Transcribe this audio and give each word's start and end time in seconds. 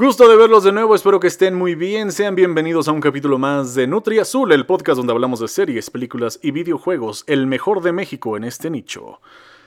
Gusto 0.00 0.30
de 0.30 0.34
verlos 0.34 0.64
de 0.64 0.72
nuevo, 0.72 0.94
espero 0.94 1.20
que 1.20 1.26
estén 1.26 1.54
muy 1.54 1.74
bien. 1.74 2.10
Sean 2.10 2.34
bienvenidos 2.34 2.88
a 2.88 2.92
un 2.92 3.02
capítulo 3.02 3.36
más 3.36 3.74
de 3.74 3.86
Nutri 3.86 4.18
Azul, 4.18 4.50
el 4.50 4.64
podcast 4.64 4.96
donde 4.96 5.12
hablamos 5.12 5.40
de 5.40 5.48
series, 5.48 5.90
películas 5.90 6.40
y 6.42 6.52
videojuegos, 6.52 7.22
el 7.26 7.46
mejor 7.46 7.82
de 7.82 7.92
México 7.92 8.34
en 8.38 8.44
este 8.44 8.70
nicho. 8.70 9.20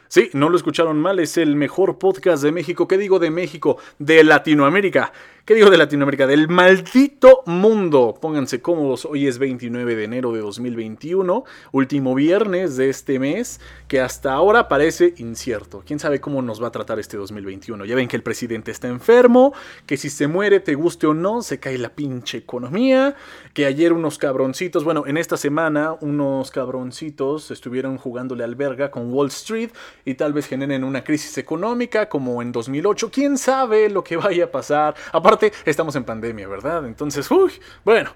Sí, 0.07 0.31
no 0.33 0.49
lo 0.49 0.57
escucharon 0.57 0.99
mal, 0.99 1.19
es 1.19 1.38
el 1.38 1.55
mejor 1.55 1.99
podcast 1.99 2.41
de 2.41 2.51
México. 2.51 2.88
¿Qué 2.88 2.97
digo 2.97 3.19
de 3.19 3.29
México? 3.29 3.77
De 3.99 4.23
Latinoamérica. 4.23 5.13
¿Qué 5.45 5.55
digo 5.55 5.69
de 5.69 5.75
Latinoamérica? 5.77 6.25
Del 6.25 6.47
maldito 6.47 7.43
mundo. 7.45 8.18
Pónganse 8.21 8.61
cómodos, 8.61 9.04
hoy 9.04 9.27
es 9.27 9.39
29 9.39 9.93
de 9.93 10.05
enero 10.05 10.31
de 10.31 10.39
2021, 10.39 11.43
último 11.73 12.15
viernes 12.15 12.77
de 12.77 12.88
este 12.88 13.19
mes, 13.19 13.59
que 13.89 14.00
hasta 14.00 14.32
ahora 14.32 14.69
parece 14.69 15.14
incierto. 15.18 15.83
¿Quién 15.86 16.00
sabe 16.00 16.21
cómo 16.21 16.41
nos 16.41 16.64
va 16.64 16.69
a 16.69 16.71
tratar 16.71 16.97
este 16.97 17.18
2021? 17.18 17.83
Ya 17.83 17.93
ven 17.93 18.07
que 18.07 18.15
el 18.15 18.23
presidente 18.23 18.71
está 18.71 18.87
enfermo, 18.87 19.54
que 19.86 19.97
si 19.97 20.09
se 20.09 20.27
muere, 20.27 20.61
te 20.61 20.75
guste 20.75 21.07
o 21.07 21.14
no, 21.14 21.41
se 21.41 21.60
cae 21.60 21.78
la 21.78 21.89
pinche 21.89 22.37
economía, 22.37 23.18
que 23.54 23.65
ayer 23.65 23.91
unos 23.91 24.18
cabroncitos, 24.18 24.86
bueno, 24.86 25.04
en 25.07 25.18
esta 25.18 25.36
semana 25.36 25.97
unos 26.00 26.51
cabroncitos 26.51 27.51
estuvieron 27.51 27.97
jugándole 27.97 28.46
al 28.46 28.55
verga 28.55 28.91
con 28.91 29.11
Wall 29.11 29.28
Street 29.28 29.71
y 30.05 30.14
tal 30.14 30.32
vez 30.32 30.47
generen 30.47 30.86
una 30.86 31.04
crisis 31.04 31.37
económica 31.37 32.08
como 32.08 32.41
en 32.41 32.53
2008. 32.53 33.11
¿Quién 33.11 33.38
sabe 33.38 33.89
lo 33.89 34.05
que 34.05 34.16
vaya 34.16 34.45
a 34.45 34.52
pasar? 34.52 34.95
Estamos 35.66 35.95
en 35.95 36.03
pandemia, 36.03 36.47
¿verdad? 36.47 36.86
Entonces, 36.86 37.30
uy, 37.31 37.53
bueno. 37.83 38.14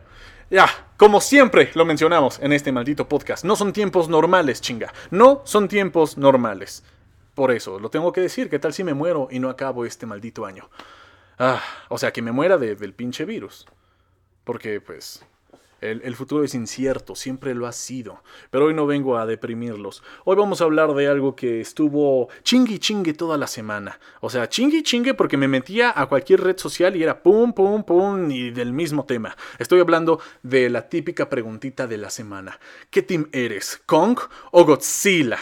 Ya, 0.49 0.65
como 0.95 1.19
siempre 1.19 1.71
lo 1.73 1.83
mencionamos 1.83 2.39
en 2.39 2.53
este 2.53 2.71
maldito 2.71 3.09
podcast, 3.09 3.43
no 3.43 3.57
son 3.57 3.73
tiempos 3.73 4.07
normales, 4.07 4.61
chinga. 4.61 4.93
No 5.11 5.41
son 5.43 5.67
tiempos 5.67 6.17
normales. 6.17 6.85
Por 7.35 7.51
eso, 7.51 7.79
lo 7.79 7.89
tengo 7.89 8.13
que 8.13 8.21
decir, 8.21 8.49
¿qué 8.49 8.57
tal 8.57 8.73
si 8.73 8.83
me 8.83 8.93
muero 8.93 9.27
y 9.29 9.39
no 9.39 9.49
acabo 9.49 9.85
este 9.85 10.05
maldito 10.05 10.45
año? 10.45 10.69
Ah, 11.37 11.61
o 11.89 11.97
sea, 11.97 12.13
que 12.13 12.21
me 12.21 12.31
muera 12.31 12.57
del 12.57 12.93
pinche 12.93 13.25
virus. 13.25 13.67
Porque, 14.45 14.79
pues, 14.79 15.23
el, 15.81 16.15
futuro 16.15 16.43
es 16.43 16.55
incierto, 16.55 17.15
siempre 17.15 17.53
lo 17.53 17.67
ha 17.67 17.71
sido. 17.71 18.23
Pero 18.49 18.65
hoy 18.65 18.73
no 18.73 18.87
vengo 18.87 19.17
a 19.17 19.25
deprimirlos. 19.25 20.03
Hoy 20.25 20.35
vamos 20.35 20.61
a 20.61 20.63
hablar 20.63 20.93
de 20.93 21.07
algo 21.07 21.35
que 21.35 21.61
estuvo 21.61 22.29
chingui 22.43 22.79
chingue 22.79 23.13
toda 23.13 23.37
la 23.37 23.47
semana. 23.47 23.99
O 24.21 24.29
sea, 24.29 24.49
chingui 24.49 24.83
chingue 24.83 25.13
porque 25.13 25.37
me 25.37 25.47
metía 25.47 25.93
a 25.95 26.07
cualquier 26.07 26.41
red 26.41 26.57
social 26.57 26.95
y 26.95 27.03
era 27.03 27.21
pum, 27.21 27.53
pum, 27.53 27.83
pum 27.83 28.31
y 28.31 28.51
del 28.51 28.73
mismo 28.73 29.05
tema. 29.05 29.35
Estoy 29.59 29.79
hablando 29.79 30.19
de 30.43 30.69
la 30.69 30.89
típica 30.89 31.29
preguntita 31.29 31.87
de 31.87 31.97
la 31.97 32.09
semana. 32.09 32.59
¿Qué 32.89 33.01
team 33.01 33.29
eres? 33.31 33.81
¿Kong 33.85 34.19
o 34.51 34.65
Godzilla? 34.65 35.37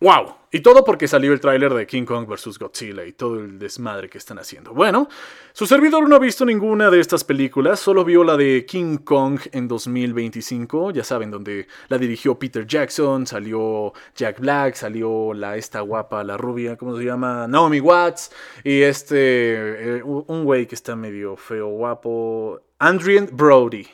¡Wow! 0.00 0.39
Y 0.52 0.60
todo 0.60 0.84
porque 0.84 1.06
salió 1.06 1.32
el 1.32 1.38
tráiler 1.38 1.72
de 1.74 1.86
King 1.86 2.04
Kong 2.04 2.26
vs. 2.26 2.58
Godzilla 2.58 3.04
y 3.04 3.12
todo 3.12 3.38
el 3.38 3.58
desmadre 3.58 4.08
que 4.08 4.18
están 4.18 4.38
haciendo. 4.38 4.72
Bueno, 4.72 5.08
su 5.52 5.64
servidor 5.66 6.08
no 6.08 6.16
ha 6.16 6.18
visto 6.18 6.44
ninguna 6.44 6.90
de 6.90 6.98
estas 6.98 7.22
películas, 7.22 7.78
solo 7.78 8.04
vio 8.04 8.24
la 8.24 8.36
de 8.36 8.66
King 8.66 8.98
Kong 8.98 9.38
en 9.52 9.68
2025, 9.68 10.90
ya 10.90 11.04
saben, 11.04 11.30
donde 11.30 11.68
la 11.88 11.98
dirigió 11.98 12.36
Peter 12.36 12.66
Jackson, 12.66 13.28
salió 13.28 13.92
Jack 14.16 14.40
Black, 14.40 14.74
salió 14.74 15.34
la 15.34 15.56
esta 15.56 15.82
guapa, 15.82 16.24
la 16.24 16.36
rubia, 16.36 16.76
¿cómo 16.76 16.96
se 16.96 17.04
llama? 17.04 17.46
Naomi 17.46 17.78
Watts, 17.78 18.32
y 18.64 18.82
este, 18.82 19.98
eh, 19.98 20.02
un 20.02 20.44
güey 20.44 20.66
que 20.66 20.74
está 20.74 20.96
medio 20.96 21.36
feo, 21.36 21.68
guapo, 21.68 22.60
Adrian 22.80 23.28
Brody. 23.30 23.86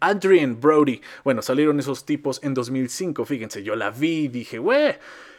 Adrian, 0.00 0.60
Brody. 0.60 1.00
Bueno, 1.22 1.42
salieron 1.42 1.78
esos 1.78 2.04
tipos 2.04 2.42
en 2.42 2.54
2005. 2.54 3.24
Fíjense, 3.24 3.62
yo 3.62 3.76
la 3.76 3.90
vi 3.90 4.24
y 4.24 4.28
dije, 4.28 4.58
güey, 4.58 4.96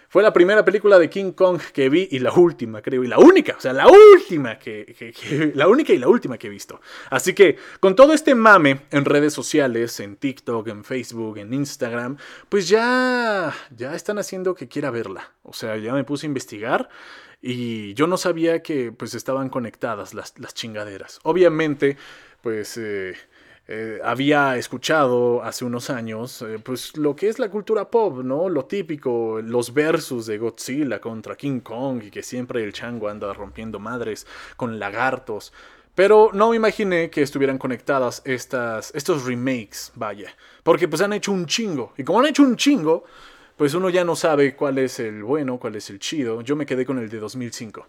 fue 0.10 0.24
la 0.24 0.32
primera 0.34 0.64
película 0.64 0.98
de 0.98 1.10
King 1.10 1.32
Kong 1.32 1.60
que 1.74 1.90
vi 1.90 2.08
y 2.12 2.20
la 2.20 2.32
última, 2.34 2.82
creo, 2.82 3.04
y 3.04 3.08
la 3.08 3.18
única, 3.18 3.56
o 3.58 3.62
sea, 3.62 3.74
la 3.74 3.88
última 3.88 4.58
que, 4.58 5.52
la 5.56 5.68
única 5.68 5.94
y 5.94 5.98
la 5.98 6.08
última 6.08 6.38
que 6.38 6.48
he 6.48 6.50
visto. 6.50 6.80
Así 7.10 7.34
que 7.34 7.58
con 7.80 7.96
todo 7.96 8.14
este 8.14 8.36
mame 8.36 8.82
en 8.92 9.06
redes 9.06 9.34
sociales, 9.34 10.00
en 10.00 10.16
TikTok, 10.16 10.68
en 10.68 10.84
Facebook, 10.84 11.38
en 11.38 11.54
Instagram, 11.54 12.18
pues 12.50 12.68
ya 12.70 13.54
ya 13.76 13.96
están 13.96 14.20
haciendo 14.20 14.56
que 14.56 14.68
quiera 14.68 14.92
verla. 14.92 15.32
O 15.44 15.54
sea, 15.54 15.78
ya 15.78 15.94
me 15.94 16.04
puse 16.04 16.26
a 16.26 16.30
investigar 16.30 16.90
y 17.42 17.94
yo 17.94 18.08
no 18.08 18.18
sabía 18.18 18.62
que 18.62 18.92
pues 18.92 19.14
estaban 19.14 19.50
conectadas 19.50 20.14
las, 20.14 20.34
chingaderas. 20.54 21.20
Obviamente, 21.24 21.98
pues 22.42 22.78
eh, 22.78 23.16
eh, 23.70 24.00
había 24.02 24.56
escuchado 24.56 25.44
hace 25.44 25.66
unos 25.66 25.90
años, 25.90 26.42
eh, 26.42 26.58
pues 26.64 26.96
lo 26.96 27.18
que 27.18 27.28
es 27.28 27.38
la 27.38 27.50
cultura 27.50 27.92
pop, 27.92 28.24
¿no? 28.24 28.48
Lo 28.48 28.64
típico, 28.64 29.42
los 29.42 29.74
versos 29.74 30.26
de 30.26 30.38
Godzilla 30.38 31.02
contra 31.02 31.36
King 31.36 31.60
Kong 31.60 32.02
y 32.04 32.10
que 32.10 32.24
siempre 32.24 32.64
el 32.64 32.72
chango 32.72 33.10
anda 33.10 33.34
rompiendo 33.34 33.78
madres 33.78 34.26
con 34.56 34.80
lagartos. 34.80 35.52
Pero 35.96 36.30
no 36.32 36.52
me 36.52 36.56
imaginé 36.56 37.10
que 37.10 37.22
estuvieran 37.24 37.58
conectadas 37.58 38.22
estas, 38.24 38.94
estos 38.96 39.26
remakes, 39.26 39.92
vaya. 39.96 40.34
Porque 40.64 40.88
pues 40.88 41.02
han 41.02 41.12
hecho 41.12 41.34
un 41.34 41.46
chingo. 41.46 41.92
Y 41.98 42.04
como 42.04 42.20
han 42.20 42.28
hecho 42.28 42.44
un 42.44 42.56
chingo, 42.56 43.04
pues 43.58 43.74
uno 43.74 43.90
ya 43.90 44.06
no 44.06 44.16
sabe 44.16 44.56
cuál 44.56 44.78
es 44.78 45.00
el 45.00 45.24
bueno, 45.24 45.60
cuál 45.60 45.76
es 45.76 45.90
el 45.90 46.00
chido. 46.00 46.42
Yo 46.42 46.56
me 46.56 46.66
quedé 46.66 46.86
con 46.86 47.00
el 47.00 47.10
de 47.10 47.20
2005. 47.20 47.86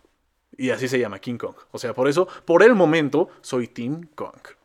Y 0.57 0.71
así 0.71 0.89
se 0.89 0.99
llama 0.99 1.21
King 1.21 1.37
Kong. 1.37 1.55
O 1.71 1.79
sea, 1.79 1.95
por 1.95 2.09
eso, 2.09 2.27
por 2.45 2.65
el 2.65 2.75
momento, 2.75 3.29
soy 3.43 3.69
Team 3.69 4.09
Kong. 4.17 4.58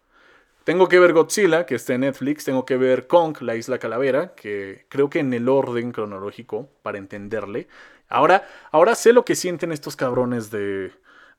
Tengo 0.63 0.87
que 0.87 0.99
ver 0.99 1.13
Godzilla, 1.13 1.65
que 1.65 1.75
está 1.75 1.93
en 1.93 2.01
Netflix. 2.01 2.45
Tengo 2.45 2.65
que 2.65 2.77
ver 2.77 3.07
Kong, 3.07 3.37
la 3.41 3.55
isla 3.55 3.79
calavera, 3.79 4.33
que 4.35 4.85
creo 4.89 5.09
que 5.09 5.19
en 5.19 5.33
el 5.33 5.49
orden 5.49 5.91
cronológico, 5.91 6.69
para 6.81 6.97
entenderle. 6.97 7.67
Ahora, 8.07 8.47
ahora 8.71 8.95
sé 8.95 9.11
lo 9.11 9.25
que 9.25 9.35
sienten 9.35 9.71
estos 9.71 9.95
cabrones 9.95 10.51
de, 10.51 10.91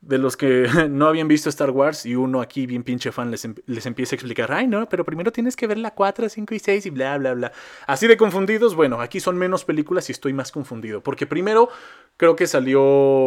de 0.06 0.18
los 0.18 0.36
que 0.36 0.68
no 0.90 1.06
habían 1.06 1.28
visto 1.28 1.48
Star 1.48 1.70
Wars 1.70 2.06
y 2.06 2.14
uno 2.14 2.40
aquí 2.40 2.66
bien 2.66 2.82
pinche 2.82 3.12
fan 3.12 3.30
les, 3.30 3.44
em, 3.44 3.54
les, 3.66 3.86
empieza 3.86 4.14
a 4.14 4.16
explicar, 4.16 4.52
ay 4.52 4.66
no, 4.66 4.88
pero 4.88 5.04
primero 5.04 5.32
tienes 5.32 5.56
que 5.56 5.66
ver 5.66 5.78
la 5.78 5.94
4, 5.94 6.28
5 6.28 6.54
y 6.54 6.58
6 6.58 6.86
y 6.86 6.90
bla, 6.90 7.18
bla, 7.18 7.34
bla. 7.34 7.52
Así 7.86 8.06
de 8.06 8.16
confundidos, 8.16 8.74
bueno, 8.74 9.00
aquí 9.00 9.20
son 9.20 9.36
menos 9.36 9.64
películas 9.64 10.08
y 10.08 10.12
estoy 10.12 10.32
más 10.32 10.52
confundido, 10.52 11.02
porque 11.02 11.26
primero 11.26 11.68
creo 12.16 12.36
que 12.36 12.46
salió 12.46 12.80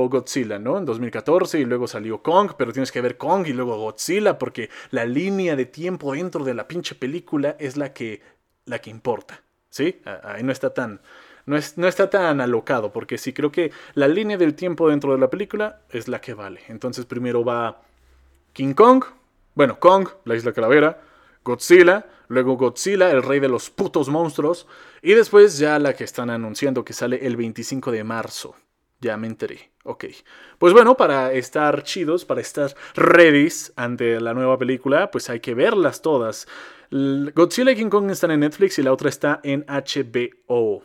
Godzilla, 0.09 0.59
¿no? 0.59 0.77
En 0.77 0.85
2014 0.85 1.59
y 1.59 1.65
luego 1.65 1.87
salió 1.87 2.21
Kong, 2.21 2.51
pero 2.57 2.71
tienes 2.71 2.91
que 2.91 3.01
ver 3.01 3.17
Kong 3.17 3.47
y 3.47 3.53
luego 3.53 3.77
Godzilla, 3.77 4.37
porque 4.37 4.69
la 4.91 5.05
línea 5.05 5.55
de 5.55 5.65
tiempo 5.65 6.13
dentro 6.13 6.43
de 6.43 6.53
la 6.53 6.67
pinche 6.67 6.95
película 6.95 7.55
es 7.59 7.77
la 7.77 7.93
que, 7.93 8.21
la 8.65 8.79
que 8.79 8.89
importa, 8.89 9.41
¿sí? 9.69 10.01
Ahí 10.23 10.43
no 10.43 10.51
está 10.51 10.73
tan 10.73 11.01
no, 11.47 11.55
está 11.87 12.09
tan 12.09 12.41
alocado, 12.41 12.91
porque 12.91 13.17
sí 13.17 13.31
creo 13.31 13.53
que 13.53 13.71
la 13.93 14.09
línea 14.09 14.37
del 14.37 14.53
tiempo 14.53 14.89
dentro 14.89 15.13
de 15.13 15.17
la 15.17 15.29
película 15.29 15.79
es 15.89 16.09
la 16.09 16.19
que 16.19 16.33
vale. 16.33 16.59
Entonces 16.67 17.05
primero 17.05 17.45
va 17.45 17.83
King 18.51 18.73
Kong, 18.73 19.05
bueno, 19.55 19.79
Kong, 19.79 20.09
la 20.25 20.35
isla 20.35 20.51
calavera, 20.51 21.01
Godzilla, 21.45 22.05
luego 22.27 22.57
Godzilla, 22.57 23.09
el 23.11 23.23
rey 23.23 23.39
de 23.39 23.47
los 23.47 23.69
putos 23.69 24.09
monstruos, 24.09 24.67
y 25.01 25.13
después 25.13 25.57
ya 25.57 25.79
la 25.79 25.93
que 25.93 26.03
están 26.03 26.29
anunciando 26.29 26.83
que 26.83 26.91
sale 26.91 27.25
el 27.25 27.37
25 27.37 27.93
de 27.93 28.03
marzo. 28.03 28.55
Ya 28.99 29.15
me 29.15 29.27
enteré. 29.27 29.71
Ok. 29.85 30.05
Pues 30.57 30.73
bueno, 30.73 30.97
para 30.97 31.31
estar 31.31 31.83
chidos, 31.83 32.25
para 32.25 32.41
estar 32.41 32.75
ready 32.93 33.47
ante 33.77 34.19
la 34.19 34.33
nueva 34.33 34.57
película, 34.57 35.11
pues 35.11 35.29
hay 35.29 35.39
que 35.39 35.53
verlas 35.53 36.01
todas. 36.01 36.45
Godzilla 36.91 37.71
y 37.71 37.75
King 37.77 37.89
Kong 37.89 38.11
están 38.11 38.31
en 38.31 38.41
Netflix 38.41 38.79
y 38.79 38.83
la 38.83 38.91
otra 38.91 39.07
está 39.07 39.39
en 39.43 39.65
HBO. 39.67 40.83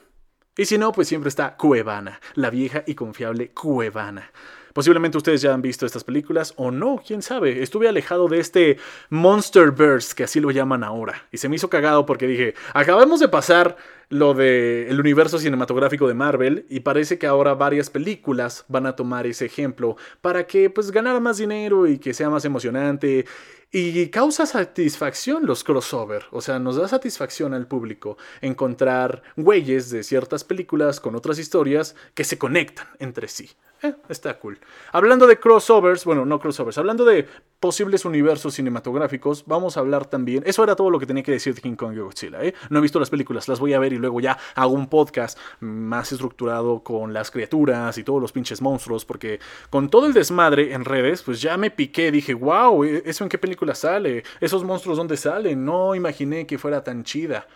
Y 0.56 0.66
si 0.66 0.76
no, 0.76 0.92
pues 0.92 1.08
siempre 1.08 1.28
está 1.28 1.56
Cuevana, 1.56 2.20
la 2.34 2.50
vieja 2.50 2.84
y 2.86 2.94
confiable 2.94 3.52
Cuevana. 3.52 4.30
Posiblemente 4.72 5.18
ustedes 5.18 5.42
ya 5.42 5.52
han 5.52 5.62
visto 5.62 5.86
estas 5.86 6.04
películas 6.04 6.54
o 6.56 6.70
no, 6.70 7.02
quién 7.06 7.22
sabe. 7.22 7.62
Estuve 7.62 7.88
alejado 7.88 8.28
de 8.28 8.40
este 8.40 8.78
Monsterverse, 9.10 10.14
que 10.14 10.24
así 10.24 10.40
lo 10.40 10.50
llaman 10.50 10.84
ahora. 10.84 11.26
Y 11.30 11.38
se 11.38 11.48
me 11.48 11.56
hizo 11.56 11.70
cagado 11.70 12.06
porque 12.06 12.26
dije, 12.26 12.54
acabamos 12.74 13.20
de 13.20 13.28
pasar 13.28 13.76
lo 14.08 14.34
del 14.34 15.00
universo 15.00 15.38
cinematográfico 15.38 16.06
de 16.06 16.12
Marvel 16.12 16.66
y 16.68 16.80
parece 16.80 17.18
que 17.18 17.26
ahora 17.26 17.54
varias 17.54 17.88
películas 17.88 18.66
van 18.68 18.84
a 18.84 18.94
tomar 18.94 19.26
ese 19.26 19.46
ejemplo 19.46 19.96
para 20.20 20.46
que 20.46 20.68
pues 20.68 20.90
ganara 20.90 21.18
más 21.18 21.38
dinero 21.38 21.86
y 21.86 21.98
que 21.98 22.12
sea 22.12 22.28
más 22.28 22.44
emocionante 22.44 23.24
y 23.70 24.08
causa 24.08 24.44
satisfacción 24.44 25.46
los 25.46 25.64
crossover, 25.64 26.24
o 26.30 26.42
sea, 26.42 26.58
nos 26.58 26.76
da 26.76 26.88
satisfacción 26.88 27.54
al 27.54 27.66
público 27.66 28.18
encontrar 28.42 29.22
güeyes 29.36 29.88
de 29.88 30.02
ciertas 30.02 30.44
películas 30.44 31.00
con 31.00 31.14
otras 31.14 31.38
historias 31.38 31.96
que 32.12 32.24
se 32.24 32.36
conectan 32.36 32.88
entre 32.98 33.28
sí. 33.28 33.48
Eh, 33.82 33.94
está 34.08 34.38
cool. 34.38 34.60
Hablando 34.92 35.26
de 35.26 35.40
crossovers, 35.40 36.04
bueno, 36.04 36.24
no 36.24 36.38
crossovers, 36.38 36.78
hablando 36.78 37.04
de 37.04 37.26
posibles 37.58 38.04
universos 38.04 38.54
cinematográficos, 38.54 39.44
vamos 39.46 39.76
a 39.76 39.80
hablar 39.80 40.06
también. 40.06 40.44
Eso 40.46 40.62
era 40.62 40.76
todo 40.76 40.88
lo 40.90 41.00
que 41.00 41.06
tenía 41.06 41.22
que 41.22 41.32
decir 41.32 41.54
de 41.54 41.60
King 41.60 41.74
Kong 41.74 41.94
y 41.94 42.00
Godzilla, 42.00 42.42
¿eh? 42.44 42.54
No 42.70 42.78
he 42.78 42.82
visto 42.82 43.00
las 43.00 43.10
películas, 43.10 43.48
las 43.48 43.58
voy 43.58 43.72
a 43.74 43.80
ver 43.80 43.92
y 43.92 43.98
luego 43.98 44.20
ya 44.20 44.38
hago 44.54 44.72
un 44.72 44.88
podcast 44.88 45.38
más 45.60 46.12
estructurado 46.12 46.84
con 46.84 47.12
las 47.12 47.30
criaturas 47.30 47.98
y 47.98 48.04
todos 48.04 48.20
los 48.20 48.30
pinches 48.30 48.62
monstruos, 48.62 49.04
porque 49.04 49.40
con 49.68 49.90
todo 49.90 50.06
el 50.06 50.12
desmadre 50.12 50.72
en 50.72 50.84
redes, 50.84 51.22
pues 51.22 51.40
ya 51.40 51.56
me 51.56 51.70
piqué, 51.70 52.12
dije, 52.12 52.34
wow, 52.34 52.84
¿e-, 52.84 53.02
¿eso 53.04 53.24
en 53.24 53.30
qué 53.30 53.38
película 53.38 53.74
sale? 53.74 54.22
¿Esos 54.40 54.62
monstruos 54.62 54.96
dónde 54.96 55.16
salen? 55.16 55.64
No 55.64 55.94
imaginé 55.94 56.46
que 56.46 56.58
fuera 56.58 56.84
tan 56.84 57.02
chida. 57.02 57.46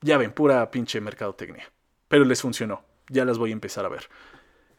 Ya 0.00 0.16
ven, 0.18 0.32
pura 0.32 0.70
pinche 0.70 1.00
mercadotecnia. 1.00 1.70
Pero 2.08 2.24
les 2.24 2.40
funcionó. 2.40 2.82
Ya 3.08 3.24
las 3.24 3.38
voy 3.38 3.50
a 3.50 3.52
empezar 3.52 3.84
a 3.84 3.88
ver. 3.88 4.08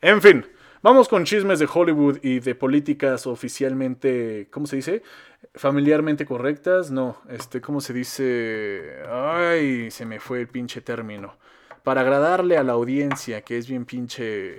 En 0.02 0.22
fin, 0.22 0.46
Vamos 0.84 1.08
con 1.08 1.26
chismes 1.26 1.60
de 1.60 1.70
Hollywood 1.72 2.18
y 2.24 2.40
de 2.40 2.56
políticas 2.56 3.28
oficialmente, 3.28 4.48
¿cómo 4.50 4.66
se 4.66 4.78
dice? 4.78 5.04
Familiarmente 5.54 6.26
correctas. 6.26 6.90
No, 6.90 7.22
este, 7.30 7.62
¿cómo 7.62 7.82
se 7.82 7.94
dice? 7.94 8.96
Ay, 9.08 9.92
se 9.92 10.08
me 10.08 10.20
fue 10.20 10.42
el 10.42 10.48
pinche 10.48 10.82
término. 10.82 11.38
Para 11.84 12.02
agradarle 12.02 12.58
a 12.58 12.64
la 12.64 12.74
audiencia, 12.74 13.42
que 13.44 13.60
es 13.60 13.68
bien 13.70 13.86
pinche 13.86 14.58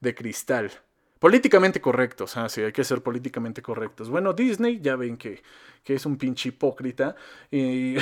de 0.00 0.14
cristal. 0.14 0.70
Políticamente 1.18 1.82
correctos, 1.82 2.38
ah, 2.38 2.48
sí, 2.48 2.62
hay 2.62 2.72
que 2.72 2.82
ser 2.82 3.02
políticamente 3.02 3.60
correctos. 3.60 4.08
Bueno, 4.08 4.32
Disney, 4.32 4.80
ya 4.80 4.96
ven 4.96 5.18
que, 5.18 5.42
que 5.84 5.94
es 5.94 6.06
un 6.06 6.16
pinche 6.16 6.48
hipócrita. 6.48 7.16
Y 7.50 7.96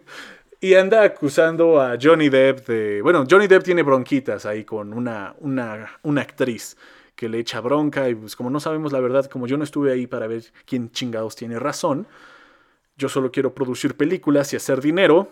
Y 0.64 0.76
anda 0.76 1.02
acusando 1.02 1.78
a 1.78 1.98
Johnny 2.00 2.30
Depp 2.30 2.66
de... 2.66 3.02
Bueno, 3.02 3.26
Johnny 3.30 3.46
Depp 3.46 3.64
tiene 3.64 3.82
bronquitas 3.82 4.46
ahí 4.46 4.64
con 4.64 4.94
una, 4.94 5.34
una, 5.40 5.98
una 6.04 6.22
actriz 6.22 6.78
que 7.14 7.28
le 7.28 7.38
echa 7.38 7.60
bronca 7.60 8.08
y 8.08 8.14
pues 8.14 8.34
como 8.34 8.48
no 8.48 8.58
sabemos 8.58 8.90
la 8.90 9.00
verdad, 9.00 9.26
como 9.26 9.46
yo 9.46 9.58
no 9.58 9.64
estuve 9.64 9.92
ahí 9.92 10.06
para 10.06 10.26
ver 10.26 10.42
quién 10.64 10.90
chingados 10.90 11.36
tiene 11.36 11.58
razón, 11.58 12.06
yo 12.96 13.10
solo 13.10 13.30
quiero 13.30 13.54
producir 13.54 13.94
películas 13.94 14.54
y 14.54 14.56
hacer 14.56 14.80
dinero, 14.80 15.30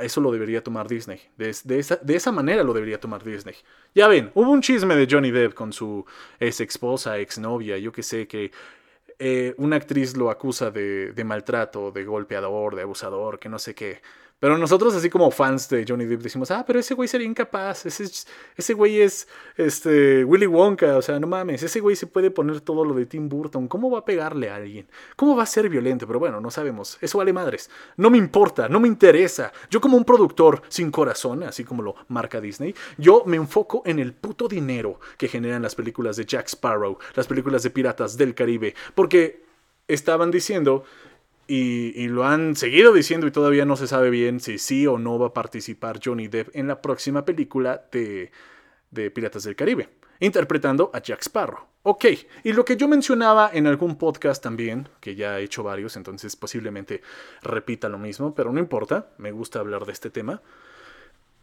eso 0.00 0.20
lo 0.20 0.30
debería 0.30 0.62
tomar 0.62 0.86
Disney. 0.86 1.22
De, 1.38 1.48
esa, 1.48 1.96
de, 1.96 2.14
esa, 2.14 2.30
manera 2.30 2.62
lo 2.62 2.74
debería 2.74 3.00
tomar 3.00 3.24
Disney. 3.24 3.54
Ya 3.94 4.06
ven, 4.06 4.32
hubo 4.34 4.50
un 4.50 4.60
chisme 4.60 4.96
de 4.96 5.08
Johnny 5.10 5.30
Depp 5.30 5.54
con 5.54 5.72
su 5.72 6.04
ex 6.38 6.60
esposa, 6.60 7.16
ex 7.16 7.38
novia, 7.38 7.78
yo 7.78 7.90
que 7.90 8.02
sé, 8.02 8.28
que 8.28 8.50
eh, 9.18 9.54
una 9.56 9.76
actriz 9.76 10.14
lo 10.14 10.28
acusa 10.28 10.70
de, 10.70 11.14
de 11.14 11.24
maltrato, 11.24 11.90
de 11.90 12.04
golpeador, 12.04 12.76
de 12.76 12.82
abusador, 12.82 13.38
que 13.38 13.48
no 13.48 13.58
sé 13.58 13.74
qué. 13.74 14.02
Pero 14.42 14.58
nosotros, 14.58 14.92
así 14.96 15.08
como 15.08 15.30
fans 15.30 15.68
de 15.68 15.84
Johnny 15.86 16.04
Depp, 16.04 16.22
decimos, 16.22 16.50
ah, 16.50 16.64
pero 16.66 16.80
ese 16.80 16.94
güey 16.94 17.06
sería 17.06 17.28
incapaz, 17.28 17.86
ese, 17.86 18.10
ese 18.56 18.74
güey 18.74 19.00
es 19.00 19.28
este, 19.56 20.24
Willy 20.24 20.48
Wonka, 20.48 20.96
o 20.96 21.02
sea, 21.02 21.20
no 21.20 21.28
mames, 21.28 21.62
ese 21.62 21.78
güey 21.78 21.94
se 21.94 22.08
puede 22.08 22.32
poner 22.32 22.60
todo 22.60 22.84
lo 22.84 22.92
de 22.92 23.06
Tim 23.06 23.28
Burton, 23.28 23.68
¿cómo 23.68 23.88
va 23.88 24.00
a 24.00 24.04
pegarle 24.04 24.50
a 24.50 24.56
alguien? 24.56 24.88
¿Cómo 25.14 25.36
va 25.36 25.44
a 25.44 25.46
ser 25.46 25.68
violento? 25.68 26.08
Pero 26.08 26.18
bueno, 26.18 26.40
no 26.40 26.50
sabemos, 26.50 26.98
eso 27.00 27.18
vale 27.18 27.32
madres, 27.32 27.70
no 27.96 28.10
me 28.10 28.18
importa, 28.18 28.68
no 28.68 28.80
me 28.80 28.88
interesa. 28.88 29.52
Yo 29.70 29.80
como 29.80 29.96
un 29.96 30.04
productor 30.04 30.62
sin 30.66 30.90
corazón, 30.90 31.44
así 31.44 31.62
como 31.62 31.84
lo 31.84 31.94
marca 32.08 32.40
Disney, 32.40 32.74
yo 32.98 33.22
me 33.24 33.36
enfoco 33.36 33.84
en 33.86 34.00
el 34.00 34.12
puto 34.12 34.48
dinero 34.48 34.98
que 35.18 35.28
generan 35.28 35.62
las 35.62 35.76
películas 35.76 36.16
de 36.16 36.24
Jack 36.24 36.48
Sparrow, 36.48 36.98
las 37.14 37.28
películas 37.28 37.62
de 37.62 37.70
Piratas 37.70 38.16
del 38.16 38.34
Caribe, 38.34 38.74
porque 38.96 39.44
estaban 39.86 40.32
diciendo 40.32 40.82
y, 41.46 42.08
lo 42.08 42.24
han 42.24 42.56
seguido 42.56 42.92
diciendo 42.92 43.26
y 43.26 43.30
todavía 43.30 43.64
no 43.64 43.76
se 43.76 43.86
sabe 43.86 44.10
bien 44.10 44.40
si 44.40 44.58
sí 44.58 44.86
o 44.86 44.98
no 44.98 45.18
va 45.18 45.28
a 45.28 45.34
participar 45.34 46.00
Johnny 46.02 46.28
Depp 46.28 46.54
en 46.54 46.68
la 46.68 46.80
próxima 46.80 47.24
película 47.24 47.84
de, 47.90 48.30
de 48.90 49.10
Piratas 49.10 49.44
del 49.44 49.56
Caribe, 49.56 49.88
interpretando 50.20 50.90
a 50.94 51.00
Jack 51.00 51.22
Sparrow. 51.22 51.66
Ok, 51.84 52.04
y 52.44 52.52
lo 52.52 52.64
que 52.64 52.76
yo 52.76 52.86
mencionaba 52.86 53.50
en 53.52 53.66
algún 53.66 53.96
podcast 53.96 54.40
también, 54.40 54.88
que 55.00 55.16
ya 55.16 55.40
he 55.40 55.42
hecho 55.42 55.64
varios, 55.64 55.96
entonces 55.96 56.36
posiblemente 56.36 57.02
repita 57.42 57.88
lo 57.88 57.98
mismo, 57.98 58.34
pero 58.34 58.52
no 58.52 58.60
importa, 58.60 59.08
me 59.18 59.32
gusta 59.32 59.58
hablar 59.58 59.84
de 59.84 59.92
este 59.92 60.08
tema. 60.08 60.40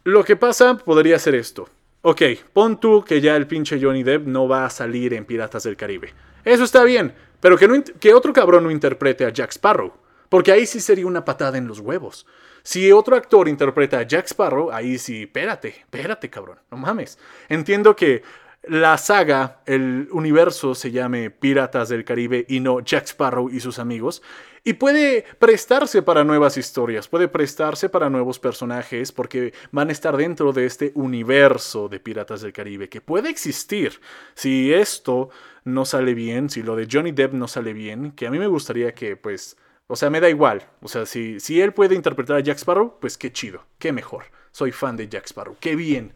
Lo 0.04 0.24
que 0.24 0.36
pasa 0.36 0.78
podría 0.78 1.18
ser 1.18 1.34
esto. 1.34 1.68
Ok, 2.00 2.22
pon 2.54 2.80
tú 2.80 3.04
que 3.04 3.20
ya 3.20 3.36
el 3.36 3.46
pinche 3.46 3.78
Johnny 3.78 4.02
Depp 4.02 4.26
no 4.26 4.48
va 4.48 4.64
a 4.64 4.70
salir 4.70 5.12
en 5.12 5.26
Piratas 5.26 5.64
del 5.64 5.76
Caribe. 5.76 6.14
Eso 6.42 6.64
está 6.64 6.84
bien, 6.84 7.12
pero 7.40 7.56
que, 7.56 7.84
que 7.98 8.14
otro 8.14 8.32
cabrón 8.32 8.64
no 8.64 8.70
interprete 8.70 9.24
a 9.24 9.30
Jack 9.30 9.50
Sparrow. 9.52 9.92
Porque 10.28 10.52
ahí 10.52 10.64
sí 10.64 10.80
sería 10.80 11.06
una 11.06 11.24
patada 11.24 11.58
en 11.58 11.66
los 11.66 11.80
huevos. 11.80 12.24
Si 12.62 12.92
otro 12.92 13.16
actor 13.16 13.48
interpreta 13.48 13.98
a 13.98 14.02
Jack 14.04 14.26
Sparrow, 14.26 14.70
ahí 14.70 14.96
sí, 14.96 15.22
espérate, 15.22 15.68
espérate, 15.68 16.30
cabrón, 16.30 16.58
no 16.70 16.76
mames. 16.76 17.18
Entiendo 17.48 17.96
que 17.96 18.22
la 18.62 18.98
saga, 18.98 19.62
el 19.66 20.08
universo 20.12 20.74
se 20.74 20.90
llame 20.90 21.30
Piratas 21.30 21.88
del 21.88 22.04
Caribe 22.04 22.44
y 22.48 22.60
no 22.60 22.80
Jack 22.80 23.06
Sparrow 23.06 23.48
y 23.48 23.58
sus 23.60 23.78
amigos. 23.78 24.22
Y 24.62 24.74
puede 24.74 25.24
prestarse 25.38 26.02
para 26.02 26.22
nuevas 26.22 26.58
historias, 26.58 27.08
puede 27.08 27.28
prestarse 27.28 27.88
para 27.88 28.10
nuevos 28.10 28.38
personajes 28.38 29.10
porque 29.10 29.54
van 29.72 29.88
a 29.88 29.92
estar 29.92 30.14
dentro 30.16 30.52
de 30.52 30.66
este 30.66 30.92
universo 30.94 31.88
de 31.88 31.98
Piratas 31.98 32.42
del 32.42 32.52
Caribe 32.52 32.90
que 32.90 33.00
puede 33.00 33.30
existir. 33.30 33.98
Si 34.34 34.72
esto 34.72 35.30
no 35.64 35.84
sale 35.84 36.14
bien, 36.14 36.50
si 36.50 36.62
lo 36.62 36.76
de 36.76 36.88
Johnny 36.90 37.12
Depp 37.12 37.34
no 37.34 37.48
sale 37.48 37.72
bien, 37.72 38.12
que 38.12 38.26
a 38.26 38.30
mí 38.30 38.38
me 38.38 38.46
gustaría 38.46 38.94
que 38.94 39.16
pues... 39.16 39.56
O 39.86 39.96
sea, 39.96 40.08
me 40.08 40.20
da 40.20 40.30
igual. 40.30 40.68
O 40.82 40.88
sea, 40.88 41.04
si, 41.04 41.40
si 41.40 41.60
él 41.60 41.74
puede 41.74 41.96
interpretar 41.96 42.36
a 42.36 42.40
Jack 42.40 42.58
Sparrow, 42.58 42.98
pues 43.00 43.18
qué 43.18 43.32
chido, 43.32 43.64
qué 43.80 43.92
mejor. 43.92 44.26
Soy 44.52 44.70
fan 44.70 44.96
de 44.96 45.08
Jack 45.08 45.26
Sparrow, 45.26 45.56
qué 45.58 45.74
bien. 45.74 46.14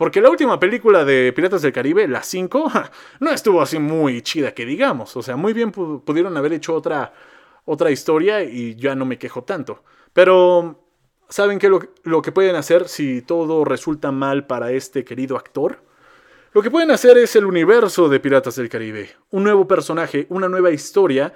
Porque 0.00 0.22
la 0.22 0.30
última 0.30 0.58
película 0.58 1.04
de 1.04 1.30
Piratas 1.34 1.60
del 1.60 1.74
Caribe, 1.74 2.08
la 2.08 2.22
5, 2.22 2.72
no 3.20 3.30
estuvo 3.30 3.60
así 3.60 3.78
muy 3.78 4.22
chida 4.22 4.54
que 4.54 4.64
digamos. 4.64 5.14
O 5.14 5.22
sea, 5.22 5.36
muy 5.36 5.52
bien 5.52 5.70
pudieron 5.72 6.34
haber 6.38 6.54
hecho 6.54 6.74
otra, 6.74 7.12
otra 7.66 7.90
historia 7.90 8.42
y 8.42 8.76
ya 8.76 8.94
no 8.94 9.04
me 9.04 9.18
quejo 9.18 9.44
tanto. 9.44 9.84
Pero, 10.14 10.82
¿saben 11.28 11.58
qué 11.58 11.68
lo, 11.68 11.80
lo 12.02 12.22
que 12.22 12.32
pueden 12.32 12.56
hacer 12.56 12.88
si 12.88 13.20
todo 13.20 13.66
resulta 13.66 14.10
mal 14.10 14.46
para 14.46 14.72
este 14.72 15.04
querido 15.04 15.36
actor? 15.36 15.82
Lo 16.52 16.62
que 16.62 16.70
pueden 16.70 16.90
hacer 16.90 17.16
es 17.16 17.36
el 17.36 17.44
universo 17.44 18.08
de 18.08 18.18
Piratas 18.18 18.56
del 18.56 18.68
Caribe. 18.68 19.10
Un 19.30 19.44
nuevo 19.44 19.68
personaje, 19.68 20.26
una 20.30 20.48
nueva 20.48 20.72
historia 20.72 21.32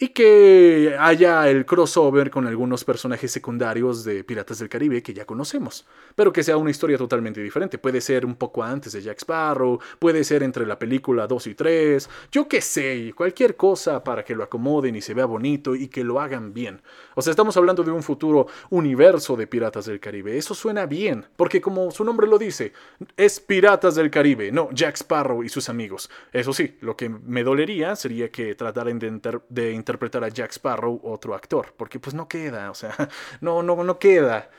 y 0.00 0.10
que 0.10 0.96
haya 0.98 1.48
el 1.48 1.66
crossover 1.66 2.30
con 2.30 2.46
algunos 2.46 2.84
personajes 2.84 3.32
secundarios 3.32 4.04
de 4.04 4.22
Piratas 4.22 4.60
del 4.60 4.68
Caribe 4.68 5.02
que 5.02 5.12
ya 5.12 5.24
conocemos, 5.24 5.86
pero 6.14 6.32
que 6.32 6.44
sea 6.44 6.56
una 6.56 6.70
historia 6.70 6.96
totalmente 6.96 7.42
diferente. 7.42 7.78
Puede 7.78 8.00
ser 8.00 8.24
un 8.24 8.36
poco 8.36 8.62
antes 8.62 8.92
de 8.92 9.02
Jack 9.02 9.18
Sparrow, 9.18 9.80
puede 9.98 10.22
ser 10.22 10.44
entre 10.44 10.66
la 10.66 10.78
película 10.78 11.26
2 11.26 11.48
y 11.48 11.54
3, 11.56 12.08
yo 12.30 12.46
qué 12.46 12.60
sé, 12.60 13.12
cualquier 13.16 13.56
cosa 13.56 14.04
para 14.04 14.24
que 14.24 14.36
lo 14.36 14.44
acomoden 14.44 14.94
y 14.94 15.00
se 15.00 15.14
vea 15.14 15.26
bonito 15.26 15.74
y 15.74 15.88
que 15.88 16.04
lo 16.04 16.20
hagan 16.20 16.54
bien. 16.54 16.80
O 17.16 17.22
sea, 17.22 17.32
estamos 17.32 17.56
hablando 17.56 17.82
de 17.82 17.90
un 17.90 18.04
futuro 18.04 18.46
universo 18.70 19.34
de 19.34 19.48
Piratas 19.48 19.86
del 19.86 19.98
Caribe. 19.98 20.38
Eso 20.38 20.54
suena 20.54 20.86
bien, 20.86 21.26
porque 21.36 21.60
como 21.60 21.90
su 21.90 22.04
nombre 22.04 22.28
lo 22.28 22.38
dice, 22.38 22.72
es 23.16 23.40
Piratas 23.40 23.96
del 23.96 24.12
Caribe, 24.12 24.52
no 24.52 24.68
Jack 24.70 24.94
Sparrow 24.94 25.42
y 25.42 25.48
sus 25.48 25.68
amigos. 25.68 26.08
Eso 26.32 26.52
sí, 26.52 26.76
lo 26.82 26.96
que 26.96 27.08
me 27.08 27.42
dolería 27.42 27.96
sería 27.96 28.30
que 28.30 28.54
trataran 28.54 29.00
de, 29.00 29.40
de 29.48 29.74
interpretar 29.88 30.22
a 30.22 30.28
Jack 30.28 30.50
Sparrow 30.52 31.00
otro 31.02 31.34
actor, 31.34 31.72
porque 31.76 31.98
pues 31.98 32.14
no 32.14 32.28
queda, 32.28 32.70
o 32.70 32.74
sea, 32.74 32.94
no, 33.40 33.62
no, 33.62 33.82
no 33.82 33.98
queda. 33.98 34.50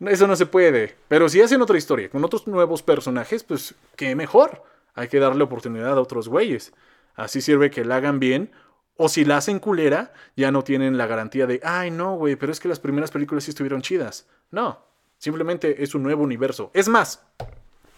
Eso 0.00 0.26
no 0.26 0.36
se 0.36 0.46
puede. 0.46 0.96
Pero 1.08 1.28
si 1.28 1.40
hacen 1.40 1.62
otra 1.62 1.78
historia 1.78 2.10
con 2.10 2.22
otros 2.24 2.46
nuevos 2.46 2.82
personajes, 2.82 3.44
pues 3.44 3.74
qué 3.96 4.14
mejor. 4.14 4.62
Hay 4.94 5.08
que 5.08 5.18
darle 5.18 5.44
oportunidad 5.44 5.96
a 5.96 6.00
otros 6.00 6.28
güeyes. 6.28 6.72
Así 7.14 7.40
sirve 7.40 7.70
que 7.70 7.84
la 7.84 7.96
hagan 7.96 8.20
bien. 8.20 8.50
O 8.96 9.08
si 9.08 9.24
la 9.24 9.38
hacen 9.38 9.58
culera, 9.58 10.12
ya 10.36 10.50
no 10.52 10.62
tienen 10.62 10.98
la 10.98 11.06
garantía 11.06 11.46
de, 11.46 11.60
ay 11.64 11.90
no, 11.90 12.16
güey, 12.16 12.36
pero 12.36 12.52
es 12.52 12.60
que 12.60 12.68
las 12.68 12.78
primeras 12.78 13.10
películas 13.10 13.44
sí 13.44 13.50
estuvieron 13.50 13.82
chidas. 13.82 14.28
No, 14.50 14.84
simplemente 15.18 15.82
es 15.82 15.94
un 15.94 16.02
nuevo 16.02 16.22
universo. 16.22 16.70
Es 16.74 16.88
más, 16.88 17.24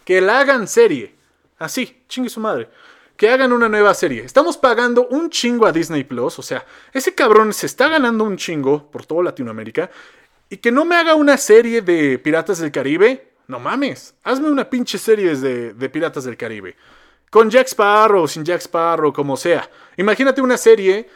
que 0.05 0.21
la 0.21 0.39
hagan 0.39 0.67
serie. 0.67 1.15
Así, 1.59 2.03
chingue 2.07 2.29
su 2.29 2.39
madre 2.39 2.69
que 3.17 3.29
hagan 3.29 3.51
una 3.51 3.67
nueva 3.67 3.93
serie. 3.93 4.23
Estamos 4.23 4.57
pagando 4.57 5.07
un 5.07 5.29
chingo 5.29 5.65
a 5.65 5.71
Disney 5.71 6.03
Plus, 6.03 6.37
o 6.37 6.41
sea, 6.43 6.65
ese 6.93 7.15
cabrón 7.15 7.51
se 7.51 7.65
está 7.65 7.89
ganando 7.89 8.23
un 8.23 8.37
chingo 8.37 8.89
por 8.89 9.05
toda 9.05 9.23
Latinoamérica. 9.23 9.89
Y 10.49 10.57
que 10.57 10.71
no 10.71 10.85
me 10.85 10.95
haga 10.95 11.15
una 11.15 11.35
serie 11.35 11.81
de 11.81 12.19
Piratas 12.19 12.59
del 12.59 12.71
Caribe. 12.71 13.33
No 13.47 13.59
mames, 13.59 14.15
hazme 14.23 14.49
una 14.49 14.69
pinche 14.69 14.97
serie 14.97 15.35
de, 15.35 15.73
de 15.73 15.89
Piratas 15.89 16.23
del 16.23 16.37
Caribe. 16.37 16.75
Con 17.29 17.49
Jack 17.49 17.67
Sparrow, 17.67 18.27
sin 18.27 18.45
Jack 18.45 18.61
Sparrow, 18.61 19.11
como 19.11 19.35
sea. 19.35 19.69
Imagínate 19.97 20.41
una 20.41 20.57
serie 20.57 21.09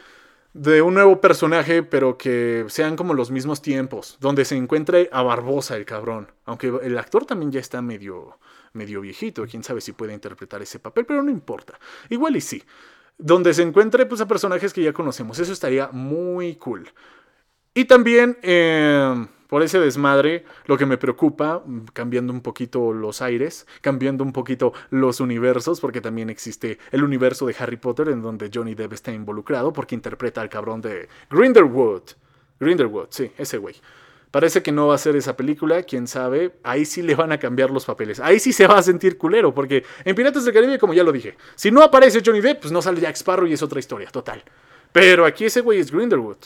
de 0.52 0.82
un 0.82 0.94
nuevo 0.94 1.20
personaje, 1.20 1.82
pero 1.82 2.18
que 2.18 2.66
sean 2.68 2.96
como 2.96 3.14
los 3.14 3.30
mismos 3.30 3.62
tiempos, 3.62 4.18
donde 4.20 4.44
se 4.44 4.56
encuentre 4.56 5.08
a 5.12 5.22
Barbosa 5.22 5.76
el 5.76 5.86
cabrón. 5.86 6.30
Aunque 6.44 6.72
el 6.82 6.98
actor 6.98 7.24
también 7.24 7.52
ya 7.52 7.60
está 7.60 7.80
medio, 7.80 8.38
medio 8.72 9.00
viejito, 9.00 9.46
quién 9.46 9.62
sabe 9.62 9.80
si 9.80 9.92
puede 9.92 10.12
interpretar 10.12 10.62
ese 10.62 10.78
papel, 10.78 11.04
pero 11.06 11.22
no 11.22 11.30
importa. 11.30 11.78
Igual 12.08 12.36
y 12.36 12.40
sí. 12.40 12.62
Donde 13.18 13.54
se 13.54 13.62
encuentre 13.62 14.06
pues, 14.06 14.20
a 14.20 14.28
personajes 14.28 14.72
que 14.72 14.82
ya 14.82 14.92
conocemos, 14.92 15.38
eso 15.38 15.52
estaría 15.52 15.88
muy 15.92 16.56
cool. 16.56 16.90
Y 17.74 17.86
también, 17.86 18.36
em, 18.42 19.28
por 19.48 19.62
ese 19.62 19.78
desmadre, 19.78 20.44
lo 20.66 20.76
que 20.76 20.86
me 20.86 20.98
preocupa, 20.98 21.62
cambiando 21.92 22.32
un 22.32 22.40
poquito 22.40 22.92
los 22.92 23.22
aires, 23.22 23.66
cambiando 23.80 24.24
un 24.24 24.32
poquito 24.32 24.72
los 24.90 25.20
universos, 25.20 25.80
porque 25.80 26.00
también 26.00 26.30
existe 26.30 26.78
el 26.90 27.04
universo 27.04 27.46
de 27.46 27.54
Harry 27.58 27.76
Potter 27.76 28.08
en 28.08 28.22
donde 28.22 28.50
Johnny 28.52 28.74
Depp 28.74 28.94
está 28.94 29.12
involucrado 29.12 29.72
porque 29.72 29.94
interpreta 29.94 30.40
al 30.40 30.48
cabrón 30.48 30.80
de 30.80 31.08
Grindelwood. 31.30 32.02
Grindelwood, 32.60 33.08
sí, 33.10 33.32
ese 33.38 33.58
güey. 33.58 33.74
Parece 34.32 34.62
que 34.62 34.72
no 34.72 34.88
va 34.88 34.94
a 34.94 34.98
ser 34.98 35.14
esa 35.14 35.36
película, 35.36 35.82
quién 35.82 36.06
sabe. 36.06 36.54
Ahí 36.62 36.86
sí 36.86 37.02
le 37.02 37.14
van 37.14 37.32
a 37.32 37.38
cambiar 37.38 37.70
los 37.70 37.84
papeles. 37.84 38.18
Ahí 38.18 38.40
sí 38.40 38.54
se 38.54 38.66
va 38.66 38.78
a 38.78 38.82
sentir 38.82 39.18
culero, 39.18 39.54
porque 39.54 39.84
en 40.06 40.16
Piratas 40.16 40.46
del 40.46 40.54
Caribe, 40.54 40.78
como 40.78 40.94
ya 40.94 41.04
lo 41.04 41.12
dije, 41.12 41.36
si 41.54 41.70
no 41.70 41.82
aparece 41.82 42.22
Johnny 42.24 42.40
Depp, 42.40 42.62
pues 42.62 42.72
no 42.72 42.80
sale 42.80 43.02
Jack 43.02 43.14
Sparrow 43.16 43.46
y 43.46 43.52
es 43.52 43.62
otra 43.62 43.78
historia, 43.78 44.08
total. 44.10 44.42
Pero 44.90 45.26
aquí 45.26 45.44
ese 45.44 45.60
güey 45.60 45.80
es 45.80 45.92
Grindelwood. 45.92 46.38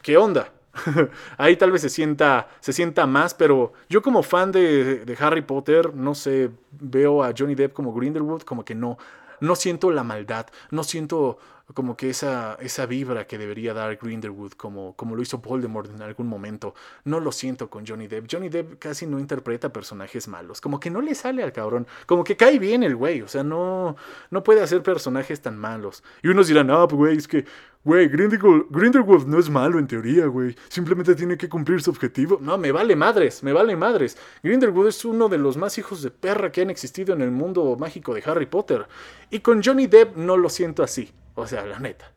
¿Qué 0.00 0.16
onda? 0.16 0.50
Ahí 1.36 1.56
tal 1.56 1.72
vez 1.72 1.82
se 1.82 1.90
sienta, 1.90 2.48
se 2.60 2.72
sienta 2.72 3.06
más, 3.06 3.34
pero 3.34 3.74
yo 3.90 4.00
como 4.00 4.22
fan 4.22 4.50
de, 4.50 5.16
Harry 5.18 5.42
Potter, 5.42 5.94
no 5.94 6.14
sé, 6.14 6.50
veo 6.70 7.22
a 7.22 7.34
Johnny 7.36 7.54
Depp 7.54 7.74
como 7.74 7.92
Grindelwood, 7.92 8.42
como 8.42 8.64
que 8.64 8.74
no. 8.74 8.96
no 9.40 9.56
siento 9.56 9.90
la 9.90 10.04
maldad, 10.04 10.46
no 10.70 10.84
siento 10.84 11.38
como 11.74 11.96
que 11.96 12.10
esa, 12.10 12.56
esa 12.60 12.86
vibra 12.86 13.26
que 13.26 13.38
debería 13.38 13.74
dar 13.74 13.96
Grindelwood, 13.96 14.52
como, 14.52 14.94
como 14.96 15.14
lo 15.14 15.22
hizo 15.22 15.38
Voldemort 15.38 15.90
en 15.94 16.02
algún 16.02 16.26
momento. 16.26 16.74
No 17.04 17.20
lo 17.20 17.32
siento 17.32 17.70
con 17.70 17.86
Johnny 17.86 18.06
Depp. 18.06 18.26
Johnny 18.30 18.48
Depp 18.48 18.78
casi 18.78 19.06
no 19.06 19.18
interpreta 19.18 19.72
personajes 19.72 20.28
malos. 20.28 20.60
Como 20.60 20.80
que 20.80 20.90
no 20.90 21.00
le 21.00 21.14
sale 21.14 21.42
al 21.42 21.52
cabrón. 21.52 21.86
Como 22.06 22.24
que 22.24 22.36
cae 22.36 22.58
bien 22.58 22.82
el 22.82 22.96
güey. 22.96 23.22
O 23.22 23.28
sea, 23.28 23.42
no, 23.42 23.96
no 24.30 24.42
puede 24.42 24.62
hacer 24.62 24.82
personajes 24.82 25.40
tan 25.40 25.58
malos. 25.58 26.02
Y 26.22 26.28
unos 26.28 26.48
dirán, 26.48 26.66
no, 26.66 26.86
pues 26.88 26.98
güey, 26.98 27.16
es 27.16 27.28
que, 27.28 27.44
güey, 27.84 28.08
Grindelwald, 28.08 28.66
Grindelwald 28.70 29.26
no 29.26 29.38
es 29.38 29.48
malo 29.48 29.78
en 29.78 29.86
teoría, 29.86 30.26
güey. 30.26 30.56
Simplemente 30.68 31.14
tiene 31.14 31.36
que 31.36 31.48
cumplir 31.48 31.82
su 31.82 31.90
objetivo. 31.90 32.38
No, 32.40 32.58
me 32.58 32.72
vale 32.72 32.96
madres, 32.96 33.42
me 33.42 33.52
vale 33.52 33.76
madres. 33.76 34.16
Grindelwald 34.42 34.88
es 34.88 35.04
uno 35.04 35.28
de 35.28 35.38
los 35.38 35.56
más 35.56 35.78
hijos 35.78 36.02
de 36.02 36.10
perra 36.10 36.50
que 36.50 36.62
han 36.62 36.70
existido 36.70 37.14
en 37.14 37.22
el 37.22 37.30
mundo 37.30 37.76
mágico 37.78 38.14
de 38.14 38.22
Harry 38.26 38.46
Potter. 38.46 38.86
Y 39.30 39.40
con 39.40 39.62
Johnny 39.62 39.86
Depp 39.86 40.16
no 40.16 40.36
lo 40.36 40.48
siento 40.48 40.82
así. 40.82 41.12
O 41.40 41.46
sea, 41.46 41.64
la 41.66 41.78
neta. 41.78 42.12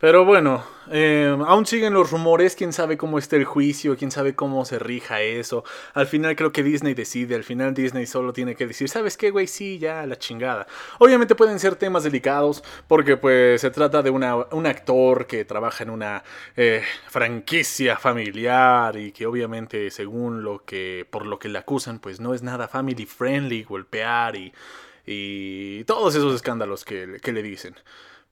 Pero 0.00 0.24
bueno, 0.24 0.64
eh, 0.92 1.36
aún 1.44 1.66
siguen 1.66 1.92
los 1.92 2.12
rumores, 2.12 2.54
quién 2.54 2.72
sabe 2.72 2.96
cómo 2.96 3.18
está 3.18 3.34
el 3.34 3.44
juicio, 3.44 3.96
quién 3.96 4.12
sabe 4.12 4.32
cómo 4.36 4.64
se 4.64 4.78
rija 4.78 5.22
eso. 5.22 5.64
Al 5.92 6.06
final 6.06 6.36
creo 6.36 6.52
que 6.52 6.62
Disney 6.62 6.94
decide, 6.94 7.34
al 7.34 7.42
final 7.42 7.74
Disney 7.74 8.06
solo 8.06 8.32
tiene 8.32 8.54
que 8.54 8.68
decir, 8.68 8.88
¿sabes 8.88 9.16
qué, 9.16 9.32
güey? 9.32 9.48
Sí, 9.48 9.80
ya, 9.80 10.06
la 10.06 10.16
chingada. 10.16 10.68
Obviamente 11.00 11.34
pueden 11.34 11.58
ser 11.58 11.74
temas 11.74 12.04
delicados, 12.04 12.62
porque 12.86 13.16
pues 13.16 13.60
se 13.60 13.72
trata 13.72 14.00
de 14.00 14.10
un 14.10 14.22
actor 14.66 15.26
que 15.26 15.44
trabaja 15.44 15.82
en 15.82 15.90
una 15.90 16.22
eh, 16.56 16.84
franquicia 17.08 17.96
familiar 17.96 18.96
y 18.96 19.10
que 19.10 19.26
obviamente 19.26 19.90
según 19.90 20.44
lo 20.44 20.64
que, 20.64 21.08
por 21.10 21.26
lo 21.26 21.40
que 21.40 21.48
le 21.48 21.58
acusan, 21.58 21.98
pues 21.98 22.20
no 22.20 22.34
es 22.34 22.42
nada 22.44 22.68
family 22.68 23.04
friendly, 23.04 23.64
golpear 23.64 24.36
y, 24.36 24.52
y 25.04 25.82
todos 25.84 26.14
esos 26.14 26.36
escándalos 26.36 26.84
que 26.84 27.32
le 27.32 27.42
dicen. 27.42 27.74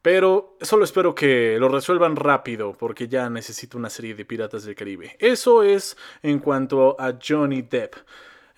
Pero 0.02 0.56
solo 0.60 0.84
espero 0.84 1.14
que 1.14 1.56
lo 1.58 1.68
resuelvan 1.68 2.16
rápido 2.16 2.72
porque 2.72 3.08
ya 3.08 3.28
necesito 3.28 3.76
una 3.76 3.90
serie 3.90 4.14
de 4.14 4.24
Piratas 4.24 4.64
del 4.64 4.76
Caribe. 4.76 5.16
Eso 5.18 5.62
es 5.62 5.96
en 6.22 6.38
cuanto 6.38 6.96
a 7.00 7.14
Johnny 7.20 7.62
Depp. 7.62 7.94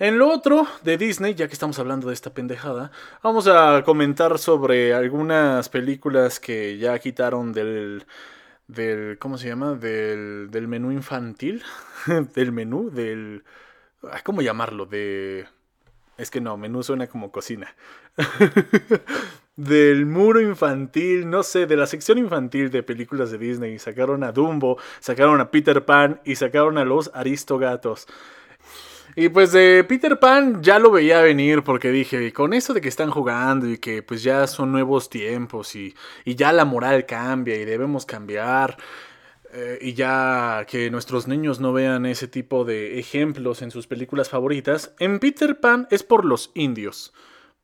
En 0.01 0.17
lo 0.19 0.29
otro 0.29 0.67
de 0.85 0.97
Disney, 0.97 1.35
ya 1.35 1.49
que 1.49 1.55
estamos 1.55 1.79
hablando 1.81 2.07
de 2.07 2.15
esta 2.15 2.33
pendejada, 2.33 2.93
vamos 3.21 3.49
a 3.49 3.83
comentar 3.85 4.39
sobre 4.39 4.95
algunas 4.95 5.69
películas 5.69 6.39
que 6.39 6.79
ya 6.79 6.97
quitaron 7.01 7.53
del 7.53 8.07
del 8.69 9.19
¿cómo 9.19 9.39
se 9.39 9.49
llama? 9.49 9.75
del 9.75 10.51
del 10.53 10.69
menú 10.69 10.93
infantil, 10.93 11.65
del 12.35 12.53
menú 12.53 12.91
del 12.91 13.43
¿cómo 14.23 14.41
llamarlo? 14.41 14.87
de 14.87 15.47
es 16.17 16.31
que 16.31 16.41
no, 16.41 16.57
menú 16.57 16.83
suena 16.85 17.09
como 17.09 17.33
cocina. 17.33 17.75
del 19.59 20.07
muro 20.07 20.41
infantil, 20.41 21.29
no 21.29 21.43
sé, 21.43 21.67
de 21.67 21.77
la 21.77 21.89
sección 21.89 22.17
infantil 22.17 22.71
de 22.71 22.85
películas 22.85 23.33
de 23.33 23.39
Disney. 23.39 23.81
Sacaron 23.81 24.23
a 24.23 24.31
Dumbo, 24.31 24.79
sacaron 25.01 25.41
a 25.41 25.51
Peter 25.51 25.85
Pan 25.85 26.21
y 26.25 26.37
sacaron 26.37 26.79
a 26.79 26.85
los 26.85 27.11
Aristogatos. 27.13 28.07
Y 29.17 29.31
pues 29.31 29.51
de 29.51 29.83
Peter 29.83 30.21
Pan 30.21 30.63
ya 30.63 30.79
lo 30.79 30.93
veía 30.93 31.21
venir 31.21 31.65
porque 31.65 31.91
dije, 31.91 32.33
con 32.33 32.55
eso 32.55 32.73
de 32.73 32.81
que 32.81 32.89
están 32.89 33.11
jugando 33.11 33.69
y 33.69 33.79
que 33.79 34.05
pues 34.05 34.23
ya 34.23 34.47
son 34.47 34.71
nuevos 34.71 35.11
tiempos 35.11 35.75
y, 35.75 35.93
y 36.25 36.37
ya 36.37 36.53
la 36.53 36.65
moral 36.65 37.05
cambia 37.05 37.57
y 37.57 37.65
debemos 37.65 38.07
cambiar. 38.07 38.77
Eh, 39.53 39.79
y 39.81 39.95
ya 39.95 40.67
que 40.69 40.89
nuestros 40.91 41.27
niños 41.27 41.59
no 41.59 41.73
vean 41.73 42.07
ese 42.07 42.29
tipo 42.29 42.65
de 42.65 43.01
ejemplos 43.01 43.63
en 43.63 43.73
sus 43.73 43.89
películas 43.89 44.29
favoritas, 44.29 44.95
en 45.01 45.19
Peter 45.19 45.59
Pan 45.59 45.89
es 45.91 46.05
por 46.05 46.25
los 46.25 46.53
indios 46.55 47.13